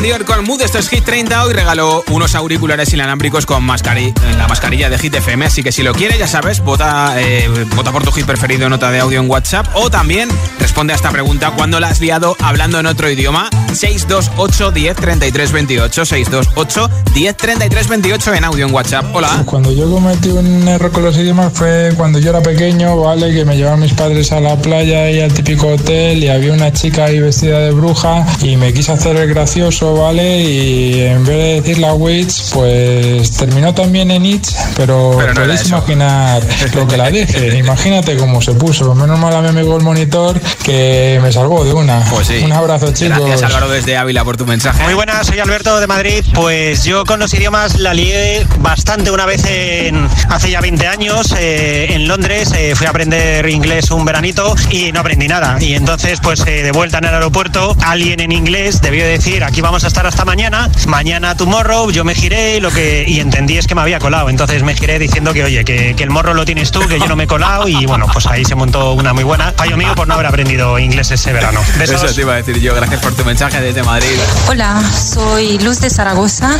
Con 0.05 0.45
Mood. 0.45 0.61
Esto 0.61 0.77
es 0.77 0.87
Hit 0.89 1.03
30. 1.03 1.45
Hoy 1.45 1.53
regaló 1.53 2.03
unos 2.11 2.35
auriculares 2.35 2.93
inalámbricos 2.93 3.47
con 3.47 3.63
mascarilla, 3.63 4.13
la 4.37 4.47
mascarilla 4.47 4.87
de 4.87 4.99
Hit 4.99 5.15
FM. 5.15 5.45
Así 5.45 5.63
que 5.63 5.71
si 5.71 5.81
lo 5.81 5.93
quieres, 5.95 6.19
ya 6.19 6.27
sabes, 6.27 6.59
vota, 6.63 7.19
eh, 7.19 7.49
vota 7.75 7.91
por 7.91 8.03
tu 8.03 8.11
hit 8.11 8.23
preferido, 8.23 8.69
nota 8.69 8.91
de 8.91 8.99
audio 8.99 9.19
en 9.19 9.27
WhatsApp. 9.27 9.65
O 9.73 9.89
también 9.89 10.29
responde 10.59 10.93
a 10.93 10.95
esta 10.95 11.09
pregunta: 11.09 11.51
¿cuándo 11.57 11.79
la 11.79 11.87
has 11.87 12.01
liado 12.01 12.37
hablando 12.39 12.79
en 12.79 12.85
otro 12.85 13.09
idioma? 13.09 13.49
628 13.73 14.71
10 14.71 14.95
33 14.95 15.51
28. 15.51 16.05
628 16.05 16.89
10 17.15 17.37
33 17.37 17.87
28 17.87 18.33
en 18.35 18.43
audio 18.43 18.67
en 18.67 18.73
WhatsApp. 18.73 19.05
Hola. 19.11 19.43
Cuando 19.45 19.71
yo 19.71 19.89
cometí 19.89 20.29
un 20.29 20.67
error 20.67 20.91
con 20.91 21.03
los 21.03 21.17
idiomas 21.17 21.51
fue 21.51 21.93
cuando 21.97 22.19
yo 22.19 22.29
era 22.29 22.43
pequeño, 22.43 22.95
¿vale? 22.97 23.33
Que 23.33 23.43
me 23.43 23.57
llevaban 23.57 23.79
mis 23.79 23.93
padres 23.93 24.31
a 24.31 24.39
la 24.39 24.55
playa 24.55 25.09
y 25.09 25.19
al 25.19 25.33
típico 25.33 25.67
hotel 25.69 26.23
y 26.23 26.29
había 26.29 26.53
una 26.53 26.71
chica 26.71 27.05
ahí 27.05 27.19
vestida 27.19 27.59
de 27.59 27.71
bruja 27.71 28.23
y 28.43 28.55
me 28.55 28.71
quise 28.71 28.91
hacer 28.91 29.15
el 29.15 29.27
gracioso, 29.27 29.94
¿vale? 29.95 30.41
Y 30.43 31.01
en 31.01 31.25
vez 31.25 31.37
de 31.37 31.61
decir 31.61 31.77
la 31.79 31.93
witch, 31.93 32.51
pues 32.53 33.31
terminó 33.31 33.73
también 33.73 34.11
en 34.11 34.25
it, 34.25 34.45
pero, 34.75 35.15
Pero 35.17 35.33
no 35.33 35.41
podéis 35.41 35.67
imaginar 35.67 36.41
lo 36.73 36.87
que 36.87 36.97
la 36.97 37.09
dije. 37.09 37.57
Imagínate 37.65 38.17
cómo 38.17 38.41
se 38.41 38.53
puso. 38.53 38.93
Menos 38.95 39.19
mal 39.19 39.35
a 39.35 39.41
mi 39.41 39.49
amigo 39.49 39.75
el 39.77 39.83
monitor 39.83 40.39
que 40.63 41.19
me 41.21 41.31
salvó 41.31 41.63
de 41.63 41.73
una. 41.73 41.99
Pues 42.09 42.27
sí. 42.27 42.41
Un 42.43 42.53
abrazo, 42.53 42.93
chicos. 42.93 43.25
Gracias 43.25 43.43
Álvaro 43.43 43.69
desde 43.69 43.97
Ávila 43.97 44.23
por 44.23 44.37
tu 44.37 44.45
mensaje. 44.45 44.83
Muy 44.83 44.93
buenas, 44.93 45.27
soy 45.27 45.39
Alberto 45.39 45.79
de 45.79 45.87
Madrid. 45.87 46.23
Pues 46.33 46.83
yo 46.83 47.05
con 47.05 47.19
los 47.19 47.33
idiomas 47.33 47.79
la 47.79 47.93
lié 47.93 48.45
bastante 48.59 49.11
una 49.11 49.25
vez 49.25 49.45
en, 49.45 50.07
hace 50.29 50.51
ya 50.51 50.61
20 50.61 50.87
años 50.87 51.33
eh, 51.37 51.87
en 51.91 52.07
Londres. 52.07 52.51
eh, 52.55 52.73
fui 52.75 52.87
a 52.87 52.89
aprender 52.89 53.47
inglés 53.49 53.91
un 53.91 54.05
veranito 54.05 54.55
y 54.69 54.91
no 54.91 54.99
aprendí 54.99 55.27
nada. 55.27 55.57
Y 55.59 55.73
entonces, 55.73 56.19
pues 56.21 56.41
eh, 56.45 56.63
de 56.63 56.71
vuelta 56.71 56.97
en 56.99 57.05
el 57.05 57.13
aeropuerto, 57.13 57.75
alguien 57.83 58.19
en 58.19 58.31
inglés 58.31 58.81
debió 58.81 59.05
decir: 59.05 59.43
aquí 59.43 59.61
vamos 59.61 59.83
a 59.83 59.84
estar 59.87 60.05
hasta 60.07 60.25
mañana, 60.25 60.69
mañana 60.87 61.35
tomorrow. 61.35 61.91
Yo 61.91 62.03
me 62.03 62.15
giré 62.15 62.57
y 62.57 62.59
lo 62.59 62.71
que 62.71 63.05
y 63.07 63.19
entendí 63.19 63.57
es 63.57 63.67
que 63.67 63.75
me 63.75 63.81
había 63.81 63.99
colado. 63.99 64.29
Entonces 64.29 64.63
me 64.63 64.75
giré 64.75 64.99
diciendo 64.99 65.33
que, 65.33 65.43
oye, 65.43 65.63
que, 65.63 65.95
que 65.95 66.03
el 66.03 66.09
morro 66.09 66.33
lo 66.33 66.45
tienes 66.45 66.71
tú, 66.71 66.79
que 66.87 66.99
yo 66.99 67.07
no 67.07 67.15
me 67.15 67.25
he 67.25 67.27
colado. 67.27 67.67
Y 67.67 67.85
bueno, 67.85 68.07
pues 68.11 68.25
ahí 68.27 68.45
se 68.45 68.55
montó 68.55 68.93
una 68.93 69.13
muy 69.13 69.23
buena. 69.23 69.53
Fallo 69.55 69.77
mío 69.77 69.93
por 69.95 70.07
no 70.07 70.13
haber 70.15 70.27
aprendido 70.27 70.77
inglés 70.79 71.11
ese 71.11 71.33
verano. 71.33 71.61
Besos. 71.77 72.03
Eso 72.03 72.13
te 72.13 72.21
iba 72.21 72.33
a 72.33 72.37
decir 72.37 72.59
yo. 72.59 72.75
Gracias 72.75 73.01
por 73.01 73.13
tu 73.15 73.23
mensaje 73.25 73.61
desde 73.61 73.83
Madrid. 73.83 74.17
Hola, 74.47 74.81
soy 74.91 75.59
Luz 75.59 75.79
de 75.81 75.89
Zaragoza 75.89 76.57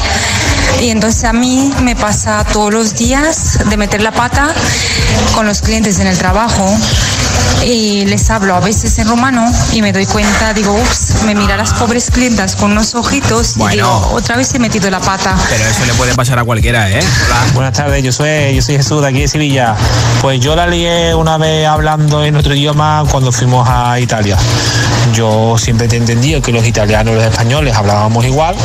y 0.81 0.89
entonces 0.89 1.23
a 1.23 1.33
mí 1.33 1.71
me 1.81 1.95
pasa 1.95 2.43
todos 2.51 2.73
los 2.73 2.95
días 2.95 3.59
de 3.69 3.77
meter 3.77 4.01
la 4.01 4.11
pata 4.11 4.53
con 5.33 5.45
los 5.45 5.61
clientes 5.61 5.99
en 5.99 6.07
el 6.07 6.17
trabajo 6.17 6.65
y 7.65 8.05
les 8.05 8.29
hablo 8.29 8.55
a 8.55 8.59
veces 8.59 8.97
en 8.99 9.07
rumano 9.07 9.43
y 9.73 9.81
me 9.81 9.91
doy 9.91 10.05
cuenta, 10.05 10.53
digo, 10.53 10.73
ups, 10.73 11.23
me 11.25 11.33
mira 11.33 11.57
las 11.57 11.73
pobres 11.73 12.11
clientas 12.11 12.55
con 12.55 12.71
unos 12.71 12.93
ojitos 12.93 13.55
y 13.55 13.59
Bueno. 13.59 13.75
digo, 13.75 14.11
otra 14.13 14.37
vez 14.37 14.53
he 14.53 14.59
metido 14.59 14.89
la 14.91 14.99
pata. 14.99 15.35
Pero 15.49 15.63
eso 15.63 15.85
le 15.85 15.93
puede 15.93 16.13
pasar 16.13 16.37
a 16.37 16.43
cualquiera, 16.43 16.89
¿eh? 16.91 16.99
Hola. 16.99 17.37
Buenas 17.55 17.73
tardes, 17.73 18.03
yo 18.03 18.11
soy, 18.11 18.53
yo 18.55 18.61
soy 18.61 18.77
Jesús 18.77 19.01
de 19.01 19.07
aquí 19.07 19.21
de 19.21 19.27
Sevilla. 19.27 19.75
Pues 20.21 20.39
yo 20.39 20.55
la 20.55 20.67
lié 20.67 21.15
una 21.15 21.37
vez 21.37 21.65
hablando 21.67 22.23
en 22.23 22.35
otro 22.35 22.53
idioma 22.53 23.03
cuando 23.09 23.31
fuimos 23.31 23.67
a 23.67 23.99
Italia. 23.99 24.37
Yo 25.13 25.55
siempre 25.57 25.87
te 25.87 25.95
he 25.95 25.99
entendido 25.99 26.41
que 26.41 26.51
los 26.51 26.65
italianos 26.65 27.13
y 27.13 27.15
los 27.15 27.25
españoles 27.25 27.75
hablábamos 27.75 28.25
igual 28.25 28.55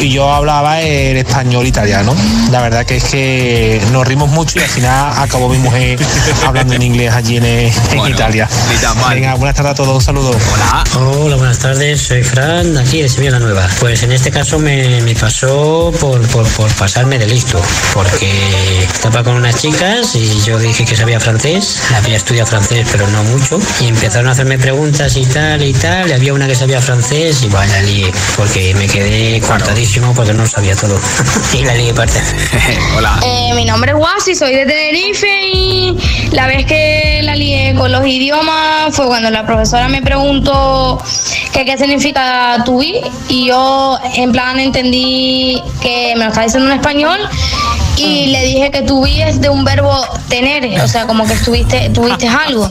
y 0.00 0.10
yo 0.10 0.32
hablaba 0.32 0.80
el 0.80 1.16
español 1.16 1.66
italiano. 1.66 2.14
La 2.50 2.60
verdad 2.60 2.84
que 2.86 2.96
es 2.96 3.04
que 3.04 3.82
nos 3.92 4.06
rimos 4.06 4.28
mucho 4.30 4.58
y 4.58 4.62
al 4.62 4.68
final 4.68 5.12
acabó 5.16 5.48
mi 5.48 5.58
mujer 5.58 5.98
hablando 6.46 6.74
en 6.74 6.82
inglés 6.82 7.12
allí 7.12 7.38
en, 7.38 7.72
en 7.98 8.14
Bueno, 8.14 8.16
Italia. 8.16 8.48
Venga, 9.10 9.34
buenas 9.34 9.56
tardes 9.56 9.72
a 9.72 9.74
todos, 9.74 9.94
un 9.94 10.00
saludo. 10.02 10.30
Hola. 10.30 10.84
Hola, 10.96 11.36
buenas 11.36 11.58
tardes, 11.58 12.02
soy 12.02 12.22
Fran, 12.22 12.76
aquí 12.78 13.02
de 13.02 13.08
Sevilla 13.08 13.32
la 13.32 13.38
Nueva. 13.40 13.68
Pues 13.80 14.02
en 14.02 14.12
este 14.12 14.30
caso 14.30 14.58
me, 14.58 15.00
me 15.02 15.14
pasó 15.14 15.92
por, 16.00 16.20
por, 16.28 16.46
por 16.48 16.72
pasarme 16.74 17.18
de 17.18 17.26
listo, 17.26 17.60
porque 17.94 18.82
estaba 18.82 19.22
con 19.22 19.34
unas 19.34 19.56
chicas 19.56 20.14
y 20.14 20.40
yo 20.42 20.58
dije 20.58 20.84
que 20.84 20.96
sabía 20.96 21.20
francés, 21.20 21.82
había 21.94 22.16
estudiado 22.16 22.46
francés 22.46 22.86
pero 22.90 23.06
no 23.08 23.22
mucho, 23.24 23.58
y 23.80 23.88
empezaron 23.88 24.28
a 24.28 24.32
hacerme 24.32 24.58
preguntas 24.58 25.16
y 25.16 25.24
tal 25.26 25.62
y 25.62 25.72
tal, 25.72 26.08
y 26.08 26.12
había 26.12 26.32
una 26.34 26.46
que 26.46 26.54
sabía 26.54 26.80
francés 26.80 27.42
y 27.42 27.48
bueno, 27.48 27.72
la 27.72 27.82
lié, 27.82 28.12
porque 28.36 28.74
me 28.74 28.86
quedé 28.86 29.40
cortadísimo 29.40 30.14
porque 30.14 30.34
no 30.34 30.46
sabía 30.46 30.74
todo. 30.76 30.98
y 31.52 31.64
la 31.64 31.74
lié 31.74 31.92
parte. 31.94 32.20
Hola. 32.96 33.18
Eh, 33.24 33.52
mi 33.54 33.64
nombre 33.64 33.92
es 33.92 33.96
Wasi, 33.98 34.34
soy 34.34 34.54
de 34.54 34.66
Tenerife 34.66 35.28
y 35.52 35.96
la 36.32 36.46
vez 36.46 36.64
que 36.66 37.20
la 37.22 37.34
lié 37.34 37.74
con 37.74 37.87
los 37.88 38.06
idiomas 38.06 38.94
fue 38.94 39.06
cuando 39.06 39.30
la 39.30 39.44
profesora 39.46 39.88
me 39.88 40.02
preguntó 40.02 41.02
que 41.52 41.64
qué 41.64 41.78
significa 41.78 42.62
tu 42.64 42.82
y 42.82 43.00
y 43.28 43.46
yo 43.46 43.98
en 44.14 44.32
plan 44.32 44.58
entendí 44.58 45.62
que 45.80 46.14
me 46.16 46.24
lo 46.24 46.28
estaba 46.28 46.44
diciendo 46.44 46.70
en 46.70 46.76
español 46.76 47.18
y 47.96 48.26
le 48.26 48.44
dije 48.44 48.70
que 48.70 48.82
tu 48.82 49.04
es 49.06 49.40
de 49.40 49.48
un 49.48 49.64
verbo 49.64 49.92
tener, 50.28 50.80
o 50.80 50.88
sea, 50.88 51.06
como 51.06 51.26
que 51.26 51.32
estuviste, 51.32 51.90
tuviste 51.90 52.28
algo 52.46 52.70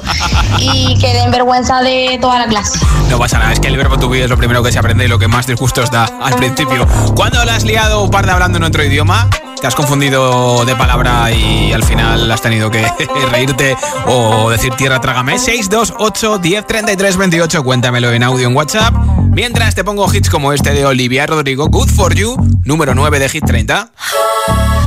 y 0.58 0.98
quedé 1.00 1.24
en 1.24 1.32
vergüenza 1.32 1.82
de 1.82 2.18
toda 2.22 2.40
la 2.40 2.48
clase. 2.48 2.80
No 3.10 3.18
pasa 3.18 3.40
nada, 3.40 3.54
es 3.54 3.60
que 3.60 3.68
el 3.68 3.78
verbo 3.78 3.98
to 3.98 4.10
be 4.10 4.24
es 4.24 4.30
lo 4.30 4.38
primero 4.38 4.64
que 4.64 4.72
se 4.72 4.80
aprende 4.80 5.06
y 5.06 5.08
lo 5.08 5.20
que 5.20 5.28
más 5.28 5.48
disgustos 5.48 5.92
da 5.92 6.10
al 6.22 6.36
principio. 6.36 6.88
¿Cuándo 7.16 7.44
la 7.46 7.56
has 7.56 7.64
liado 7.64 8.04
un 8.04 8.12
par 8.12 8.26
de 8.26 8.32
hablando 8.32 8.58
en 8.58 8.64
otro 8.64 8.84
idioma? 8.84 9.30
¿Te 9.60 9.66
has 9.66 9.76
confundido 9.76 10.66
de 10.66 10.76
palabra 10.76 11.32
y 11.32 11.74
al 11.74 11.84
final 11.84 12.32
has 12.32 12.42
tenido 12.42 12.70
que 12.70 12.86
reírte 13.32 13.76
o 14.06 14.50
decir 14.50 14.74
tierra 14.76 15.02
trágame? 15.02 15.40
628 15.40 16.38
10 16.38 16.68
33 16.68 17.18
28, 17.18 17.64
cuéntamelo 17.64 18.12
en 18.12 18.24
audio 18.24 18.48
en 18.48 18.56
WhatsApp. 18.56 18.94
Mientras 19.32 19.74
te 19.74 19.84
pongo 19.84 20.14
hits 20.14 20.30
como 20.30 20.54
este 20.54 20.74
de 20.74 20.86
Olivia 20.86 21.26
Rodrigo, 21.26 21.68
Good 21.70 21.90
For 21.90 22.14
You, 22.14 22.36
número 22.66 22.94
9 22.94 23.20
de 23.20 23.30
Hit 23.30 23.46
30. 23.46 23.92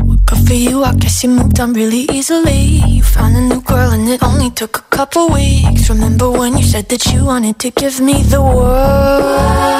Good 0.03 0.47
for 0.47 0.57
you, 0.57 0.85
I 0.85 0.93
guess 0.97 1.23
you 1.25 1.31
moved 1.31 1.59
on 1.61 1.75
really 1.75 2.07
easily. 2.13 2.81
You 2.87 3.03
found 3.03 3.37
a 3.37 3.41
new 3.41 3.63
girl 3.63 3.91
and 3.93 4.09
it 4.09 4.23
only 4.23 4.51
took 4.53 4.79
a 4.79 4.97
couple 4.97 5.29
weeks. 5.29 5.89
Remember 5.89 6.31
when 6.31 6.57
you 6.57 6.65
said 6.65 6.87
that 6.89 7.05
you 7.13 7.25
wanted 7.25 7.59
to 7.59 7.71
give 7.71 8.01
me 8.01 8.23
the 8.23 8.41
world? 8.41 9.80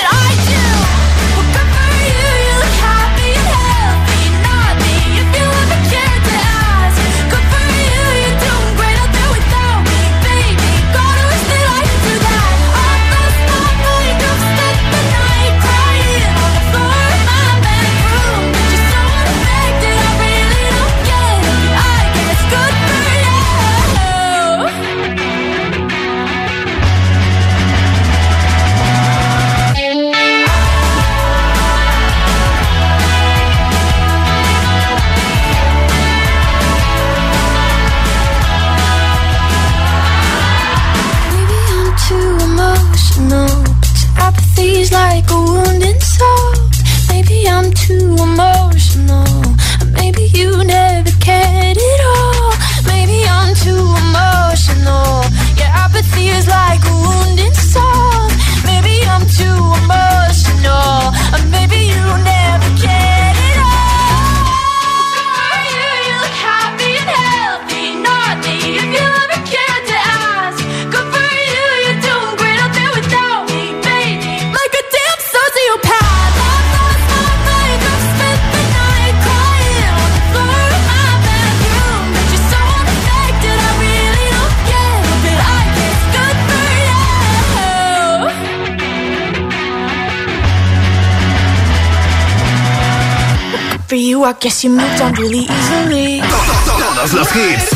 I 94.23 94.33
guess 94.33 94.63
you 94.63 94.69
moved 94.69 95.01
on 95.01 95.13
really 95.13 95.47
easily. 95.49 96.21
Todos 96.21 97.13
los 97.13 97.31
hits. 97.31 97.71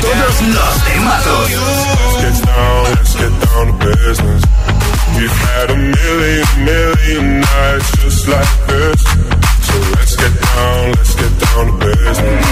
Todos 0.00 0.40
los 0.40 0.84
temazos. 0.84 1.50
Let's 2.14 2.22
get 2.22 2.46
down, 2.46 2.84
let's 2.84 3.14
get 3.16 3.32
down 3.44 3.66
to 3.66 3.72
business. 3.86 4.42
We've 5.16 5.30
had 5.30 5.70
a 5.70 5.76
million, 5.76 6.46
million 6.64 7.42
just 8.02 8.28
like 8.28 8.66
this. 8.68 9.02
So 9.66 9.74
let's 9.96 10.14
get 10.16 10.32
down, 10.40 10.92
let's 10.92 11.14
get 11.14 11.38
down 11.40 11.66
to 11.66 11.72
business. 11.86 12.44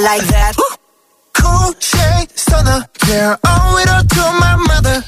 like 0.00 0.22
that. 0.28 0.54
Ooh. 0.58 0.74
Cool 1.34 1.72
shade 1.80 2.30
stunner, 2.38 2.84
yeah. 3.08 3.36
Owe 3.44 3.78
it 3.82 3.88
all 3.88 4.02
to 4.02 4.24
my 4.40 4.56
mother. 4.70 5.04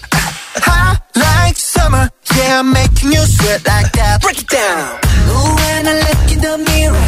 Hot 0.67 1.01
like 1.17 1.57
summer, 1.57 2.09
yeah. 2.37 2.63
Making 2.63 3.13
you 3.13 3.25
sweat 3.27 3.65
like 3.67 3.93
that. 3.93 4.23
Break 4.23 4.41
it 4.41 4.49
down. 4.49 4.99
Ooh, 5.31 5.55
when 5.61 5.87
I 5.87 5.95
look 6.07 6.33
in 6.33 6.41
the 6.41 6.59
mirror. 6.71 7.00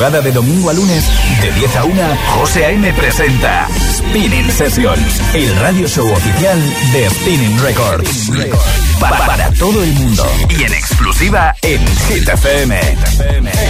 madrugada 0.00 0.24
de 0.24 0.32
domingo 0.32 0.70
a 0.70 0.72
lunes, 0.72 1.04
de 1.42 1.52
10 1.52 1.76
a 1.76 1.84
1, 1.84 2.02
José 2.38 2.64
A.M. 2.64 2.90
presenta 2.94 3.68
Spinning 3.98 4.50
Sessions, 4.50 5.20
el 5.34 5.54
radio 5.56 5.86
show 5.86 6.10
oficial 6.10 6.58
de 6.92 7.10
Spinning 7.10 7.60
Records. 7.60 8.30
Pa 8.98 9.10
para 9.10 9.50
todo 9.52 9.82
el 9.84 9.92
mundo 9.92 10.26
y 10.48 10.62
en 10.62 10.72
exclusiva 10.72 11.54
en 11.60 11.86
Hit 12.08 12.26
FM. 12.26 12.80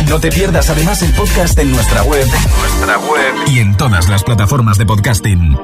No 0.09 0.21
te 0.21 0.31
pierdas 0.31 0.71
además 0.71 1.03
el 1.03 1.13
podcast 1.15 1.59
en 1.59 1.73
nuestra 1.73 2.05
web, 2.05 2.27
nuestra 2.61 2.99
web 2.99 3.35
y 3.49 3.59
en 3.59 3.77
todas 3.77 4.09
las 4.09 4.23
plataformas 4.23 4.79
de 4.79 4.87
podcasting. 4.87 5.59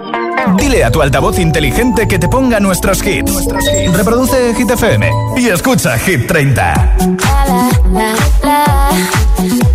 Dile 0.58 0.82
a 0.82 0.90
tu 0.90 1.00
altavoz 1.00 1.38
inteligente 1.38 2.08
que 2.08 2.18
te 2.18 2.28
ponga 2.28 2.58
nuestros 2.58 3.06
hits. 3.06 3.46
Reproduce 3.92 4.52
Hit 4.56 4.70
FM 4.70 5.10
y 5.36 5.48
escucha 5.48 5.96
Hit 5.98 6.26
30. 6.26 6.96
La, 7.22 7.70
la, 7.92 8.14
la, 8.42 9.65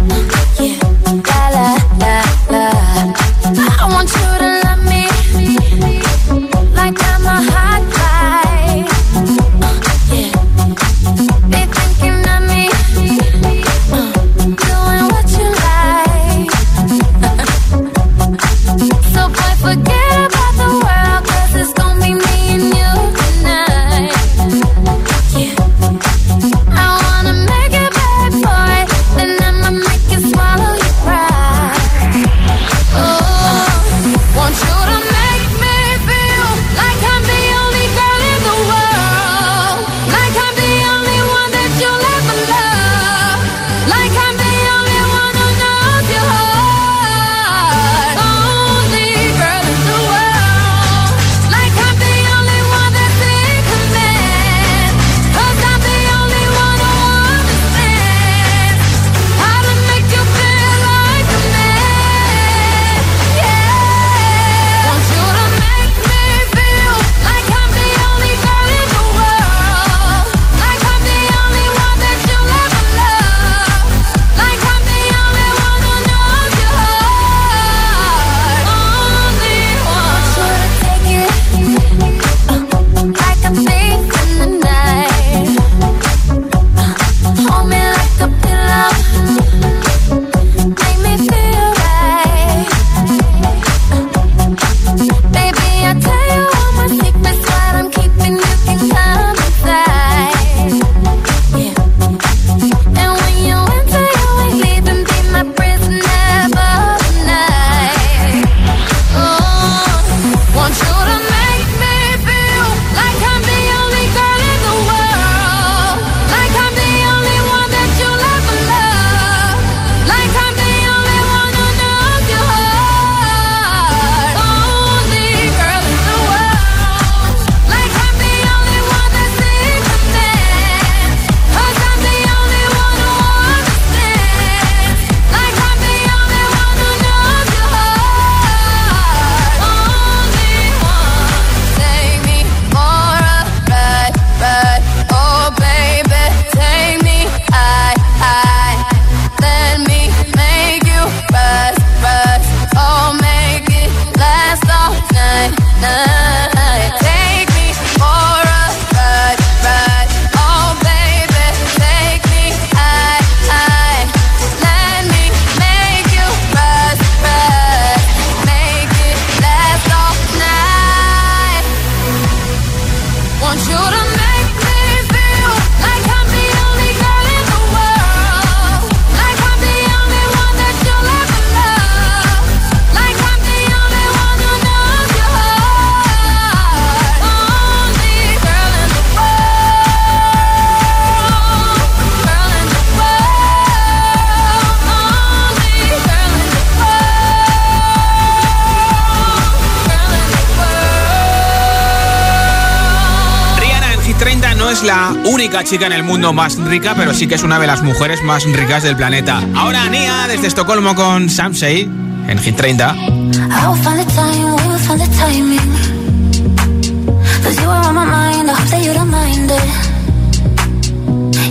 única 205.42 205.64
chica 205.64 205.88
en 205.88 205.94
el 205.94 206.04
mundo 206.04 206.34
más 206.34 206.56
rica, 206.56 206.94
pero 206.96 207.16
sí 207.16 207.26
que 207.26 207.34
es 207.34 207.42
una 207.42 207.58
de 207.58 207.66
las 207.66 207.82
mujeres 207.82 208.22
más 208.22 208.44
ricas 208.44 208.84
del 208.84 208.96
planeta. 208.96 209.42
Ahora 209.56 209.90
Nia 209.90 210.28
desde 210.28 210.46
Estocolmo 210.46 210.94
con 210.94 211.32
Samsei 211.32 211.90
en 212.28 212.38
Hit 212.38 212.56
30. 212.56 212.96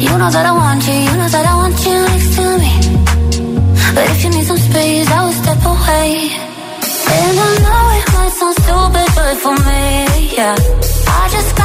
You 0.01 0.17
know 0.17 0.31
that 0.31 0.47
I 0.47 0.53
want 0.53 0.87
you, 0.87 0.95
you 0.95 1.17
know 1.17 1.29
that 1.29 1.45
I 1.45 1.55
want 1.57 1.85
you 1.85 1.95
next 2.11 2.37
to 2.37 2.59
me. 2.59 2.73
But 3.95 4.05
if 4.09 4.23
you 4.23 4.31
need 4.31 4.47
some 4.47 4.59
space, 4.59 5.11
I 5.11 5.25
will 5.25 5.33
step 5.33 5.65
away. 5.65 6.31
And 7.11 7.39
I 7.39 7.51
know 7.65 7.83
it 7.99 8.07
might 8.15 8.33
sound 8.39 8.57
stupid, 8.63 9.09
but 9.17 9.37
for 9.43 9.55
me, 9.67 10.37
yeah. 10.37 10.57
I 11.09 11.29
just 11.33 11.60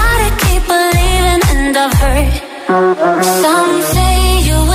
believing, 1.66 1.68
and 1.68 1.78
I've 1.78 1.94
heard 1.94 3.24
some 3.24 3.82
say 3.82 4.42
you 4.48 4.56
will 4.56 4.75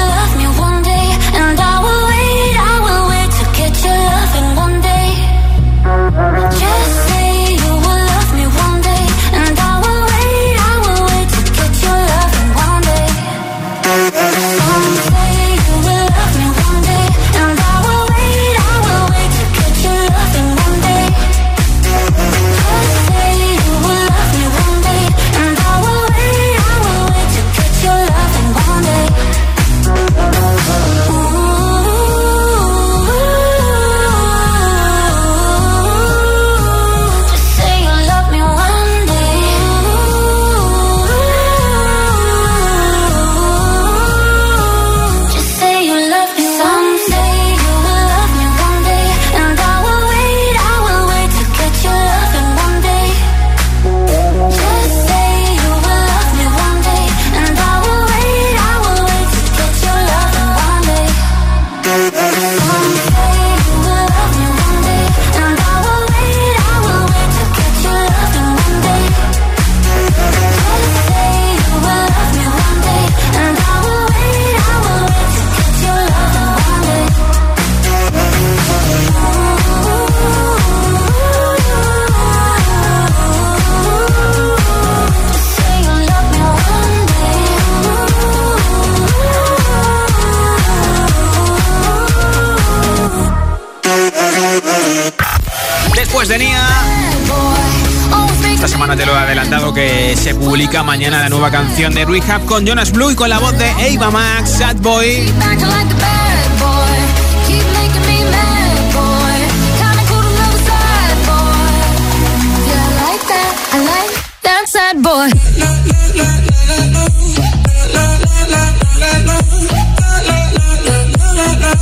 semana 98.81 98.97
te 98.97 99.05
lo 99.05 99.15
he 99.15 99.19
adelantado 99.19 99.73
que 99.75 100.15
se 100.17 100.33
publica 100.33 100.81
mañana 100.81 101.19
la 101.19 101.29
nueva 101.29 101.51
canción 101.51 101.93
de 101.93 102.03
Rehab 102.03 102.43
con 102.45 102.65
Jonas 102.65 102.91
Blue 102.91 103.11
y 103.11 103.15
con 103.15 103.29
la 103.29 103.37
voz 103.37 103.55
de 103.55 103.69
Ava 103.69 104.09
Max, 104.09 104.57
Sad 104.57 104.77
Boy. 104.77 105.31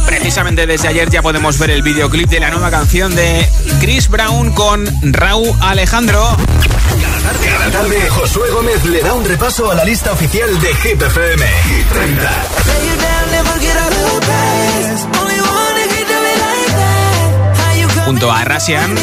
Precisamente 0.05 0.67
desde 0.67 0.89
ayer 0.89 1.09
ya 1.09 1.21
podemos 1.21 1.57
ver 1.59 1.69
el 1.69 1.81
videoclip 1.81 2.29
de 2.29 2.41
la 2.41 2.49
nueva 2.49 2.69
canción 2.69 3.15
de 3.15 3.47
Chris 3.79 4.09
Brown 4.09 4.51
con 4.51 4.85
Raúl 5.13 5.55
Alejandro. 5.61 6.35
Cada 7.43 7.71
tarde, 7.71 8.09
Josué 8.09 8.49
Gómez 8.51 8.83
le 8.85 9.01
da 9.01 9.13
un 9.13 9.25
repaso 9.25 9.69
a 9.71 9.75
la 9.75 9.83
lista 9.83 10.11
oficial 10.11 10.59
de 10.59 10.73
Hit 10.75 11.01
FM. 11.01 11.45
Hit 11.45 11.87
30. 11.89 12.31
Junto 18.05 18.31
a 18.31 18.43
Rasian. 18.43 18.93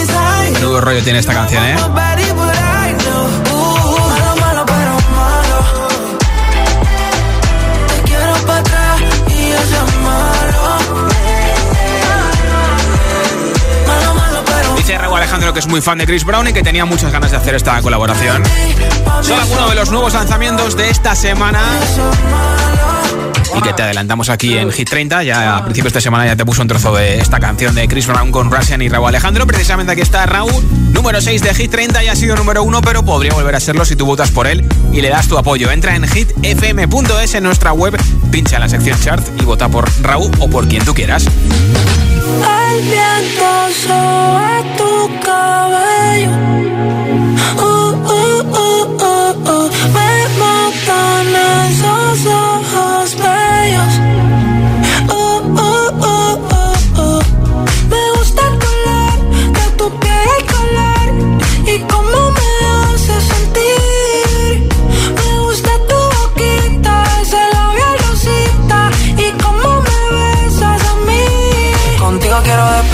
Menudo 0.53 0.80
rollo 0.80 1.03
tiene 1.03 1.20
esta 1.20 1.32
canción, 1.32 1.64
¿eh? 1.64 1.76
Dice 14.87 14.99
Raúl 14.99 15.16
Alejandro 15.16 15.53
que 15.53 15.59
es 15.59 15.66
muy 15.66 15.80
fan 15.80 15.99
de 15.99 16.07
Chris 16.07 16.24
Brown 16.24 16.47
y 16.47 16.53
que 16.53 16.62
tenía 16.62 16.84
muchas 16.84 17.11
ganas 17.11 17.32
de 17.32 17.37
hacer 17.37 17.57
esta 17.57 17.82
colaboración. 17.82 18.41
Son 19.20 19.37
algunos 19.37 19.70
de 19.70 19.74
los 19.74 19.91
nuevos 19.91 20.14
lanzamientos 20.14 20.76
de 20.76 20.91
esta 20.91 21.16
semana 21.16 21.61
y 23.57 23.61
que 23.62 23.72
te 23.72 23.82
adelantamos 23.82 24.28
aquí 24.28 24.57
en 24.57 24.70
Hit 24.70 24.89
30. 24.89 25.24
Ya 25.24 25.57
a 25.57 25.64
principios 25.64 25.93
de 25.93 26.01
semana 26.01 26.24
ya 26.26 26.37
te 26.37 26.47
puso 26.47 26.62
un 26.62 26.68
trozo 26.68 26.95
de 26.95 27.18
esta 27.18 27.41
canción 27.41 27.74
de 27.74 27.89
Chris 27.89 28.07
Brown 28.07 28.30
con 28.30 28.49
Russian 28.49 28.80
y 28.80 28.89
Raúl 28.89 29.09
Alejandro. 29.09 29.45
Precisamente 29.45 29.91
aquí 29.91 30.03
está 30.03 30.24
Raúl, 30.24 30.53
número 30.93 31.20
6 31.20 31.43
de 31.43 31.53
Hit 31.53 31.72
30, 31.72 32.05
ya 32.05 32.12
ha 32.12 32.16
sido 32.16 32.37
número 32.37 32.62
1, 32.62 32.80
pero 32.82 33.05
podría 33.05 33.34
volver 33.34 33.57
a 33.57 33.61
serlo 33.61 33.84
si 33.84 33.97
tú 33.97 34.07
votas 34.07 34.30
por 34.30 34.47
él 34.47 34.64
y 34.93 35.01
le 35.01 35.09
das 35.09 35.26
tu 35.26 35.37
apoyo. 35.37 35.68
Entra 35.72 35.97
en 35.97 36.07
hitfm.es 36.07 37.34
en 37.34 37.43
nuestra 37.43 37.72
web, 37.72 38.01
pincha 38.30 38.61
la 38.61 38.68
sección 38.68 39.01
chart 39.01 39.26
y 39.41 39.45
vota 39.45 39.68
por 39.68 39.91
Raúl 40.03 40.30
o 40.39 40.49
por 40.49 40.68
quien 40.68 40.84
tú 40.84 40.95
quieras. 40.95 41.26
El 42.27 42.83
viento 42.83 43.51
sobre 43.87 44.57
tu 44.79 44.93
cabello. 45.24 46.33
Uh, 47.57 47.93
uh, 48.14 48.41
uh, 48.64 48.85
uh, 49.01 49.51
uh. 49.55 49.70
Me 49.95 50.12
matan 50.41 51.27
esos 51.68 52.27
ojos 52.27 53.16
bellos. 53.16 54.05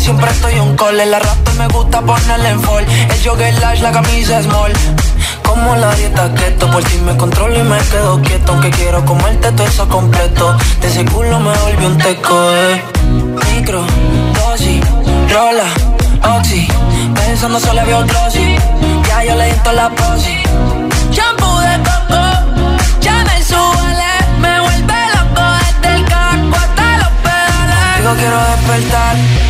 siempre 0.00 0.30
estoy 0.30 0.58
un 0.58 0.76
call. 0.76 0.98
El 0.98 1.12
rato 1.12 1.52
me 1.58 1.68
gusta 1.68 2.00
ponerle 2.00 2.48
en 2.50 2.60
fall. 2.60 2.84
El 2.84 3.22
jogger 3.22 3.54
lash, 3.60 3.80
la 3.80 3.92
camisa 3.92 4.42
small. 4.42 4.72
Como 5.42 5.76
la 5.76 5.94
dieta 5.94 6.32
keto, 6.34 6.70
por 6.70 6.82
si 6.88 6.98
me 6.98 7.16
controlo 7.16 7.58
y 7.58 7.62
me 7.62 7.78
quedo 7.78 8.20
quieto. 8.22 8.52
Aunque 8.52 8.70
quiero 8.70 9.04
comerte 9.04 9.52
todo 9.52 9.66
eso 9.66 9.88
completo. 9.88 10.56
De 10.80 10.88
ese 10.88 11.04
culo 11.04 11.38
me 11.40 11.56
volvió 11.58 11.88
un 11.88 11.98
teco, 11.98 12.34
eh. 12.52 12.82
Micro, 13.52 13.84
dosis, 14.34 14.82
rola, 15.32 15.68
oxi. 16.36 16.66
Pensando 17.14 17.60
solo 17.60 17.80
había 17.80 17.98
un 17.98 18.06
glossy. 18.06 18.56
Ya 19.08 19.24
yo 19.24 19.36
le 19.36 19.46
di 19.46 19.60
la 19.74 19.90
posi. 19.90 20.36
Shampoo 21.10 21.60
de 21.60 21.76
coco, 21.88 22.22
ya 23.00 23.24
me 23.24 23.42
suele. 23.44 24.12
Me 24.40 24.60
vuelve 24.60 24.98
loco 25.14 25.42
desde 25.60 25.94
el 25.96 26.04
caco 26.04 26.56
hasta 26.56 26.96
los 26.98 27.12
pedales. 27.22 27.98
Digo, 27.98 28.14
quiero 28.14 28.38
despertar 28.38 29.49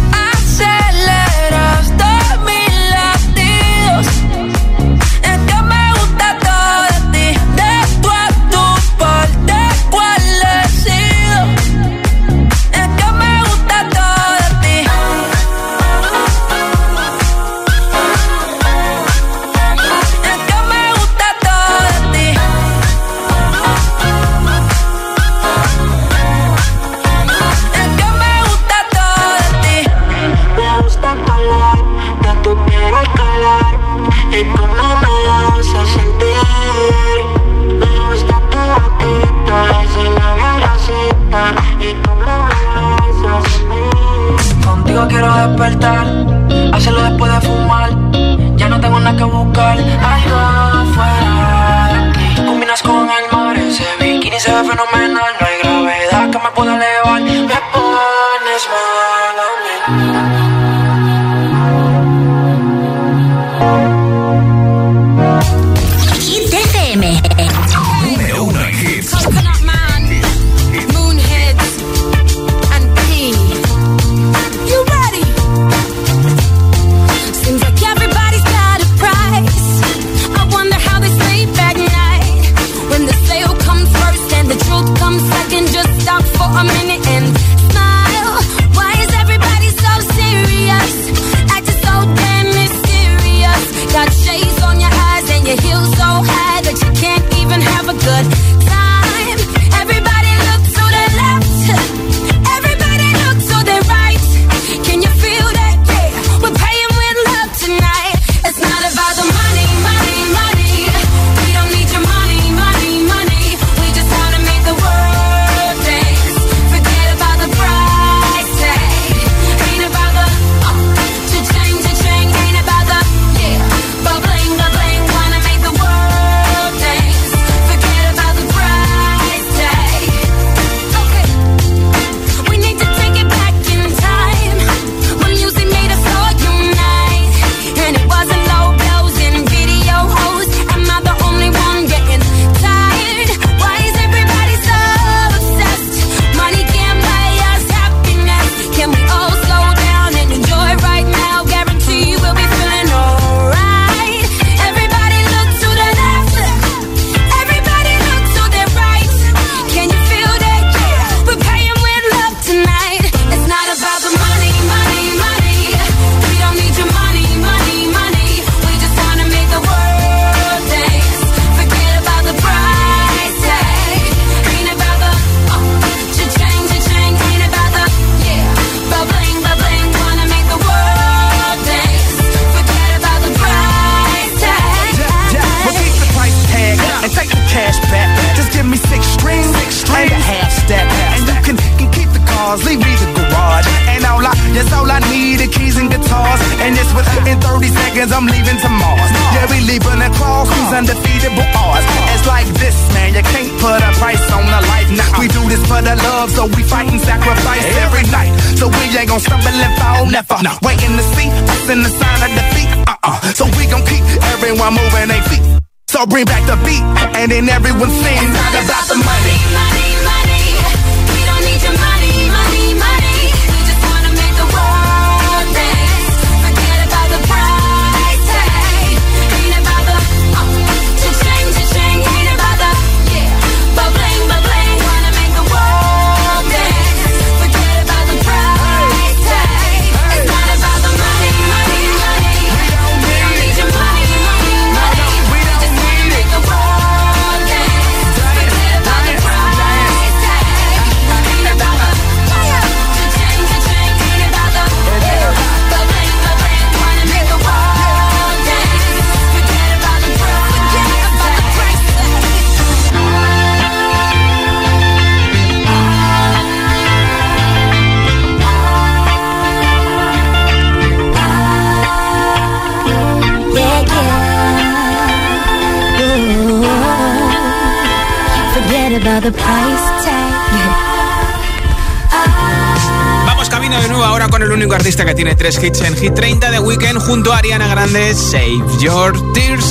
tiene 285.23 285.35
tres 285.35 285.61
hits 285.61 285.81
en 285.81 285.95
Hit 285.95 286.15
30 286.15 286.49
de 286.49 286.59
Weekend 286.59 286.99
junto 286.99 287.31
a 287.31 287.37
Ariana 287.37 287.67
Grande, 287.67 288.15
Save 288.15 288.65
Your 288.79 289.13
Tears. 289.33 289.65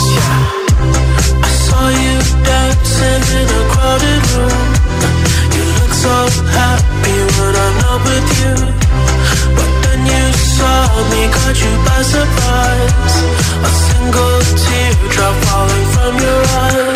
A 1.42 1.48
single 13.88 14.40
teardrop 14.54 15.34
falling 15.44 15.86
from 15.94 16.16
your 16.16 16.42
eyes. 16.60 16.89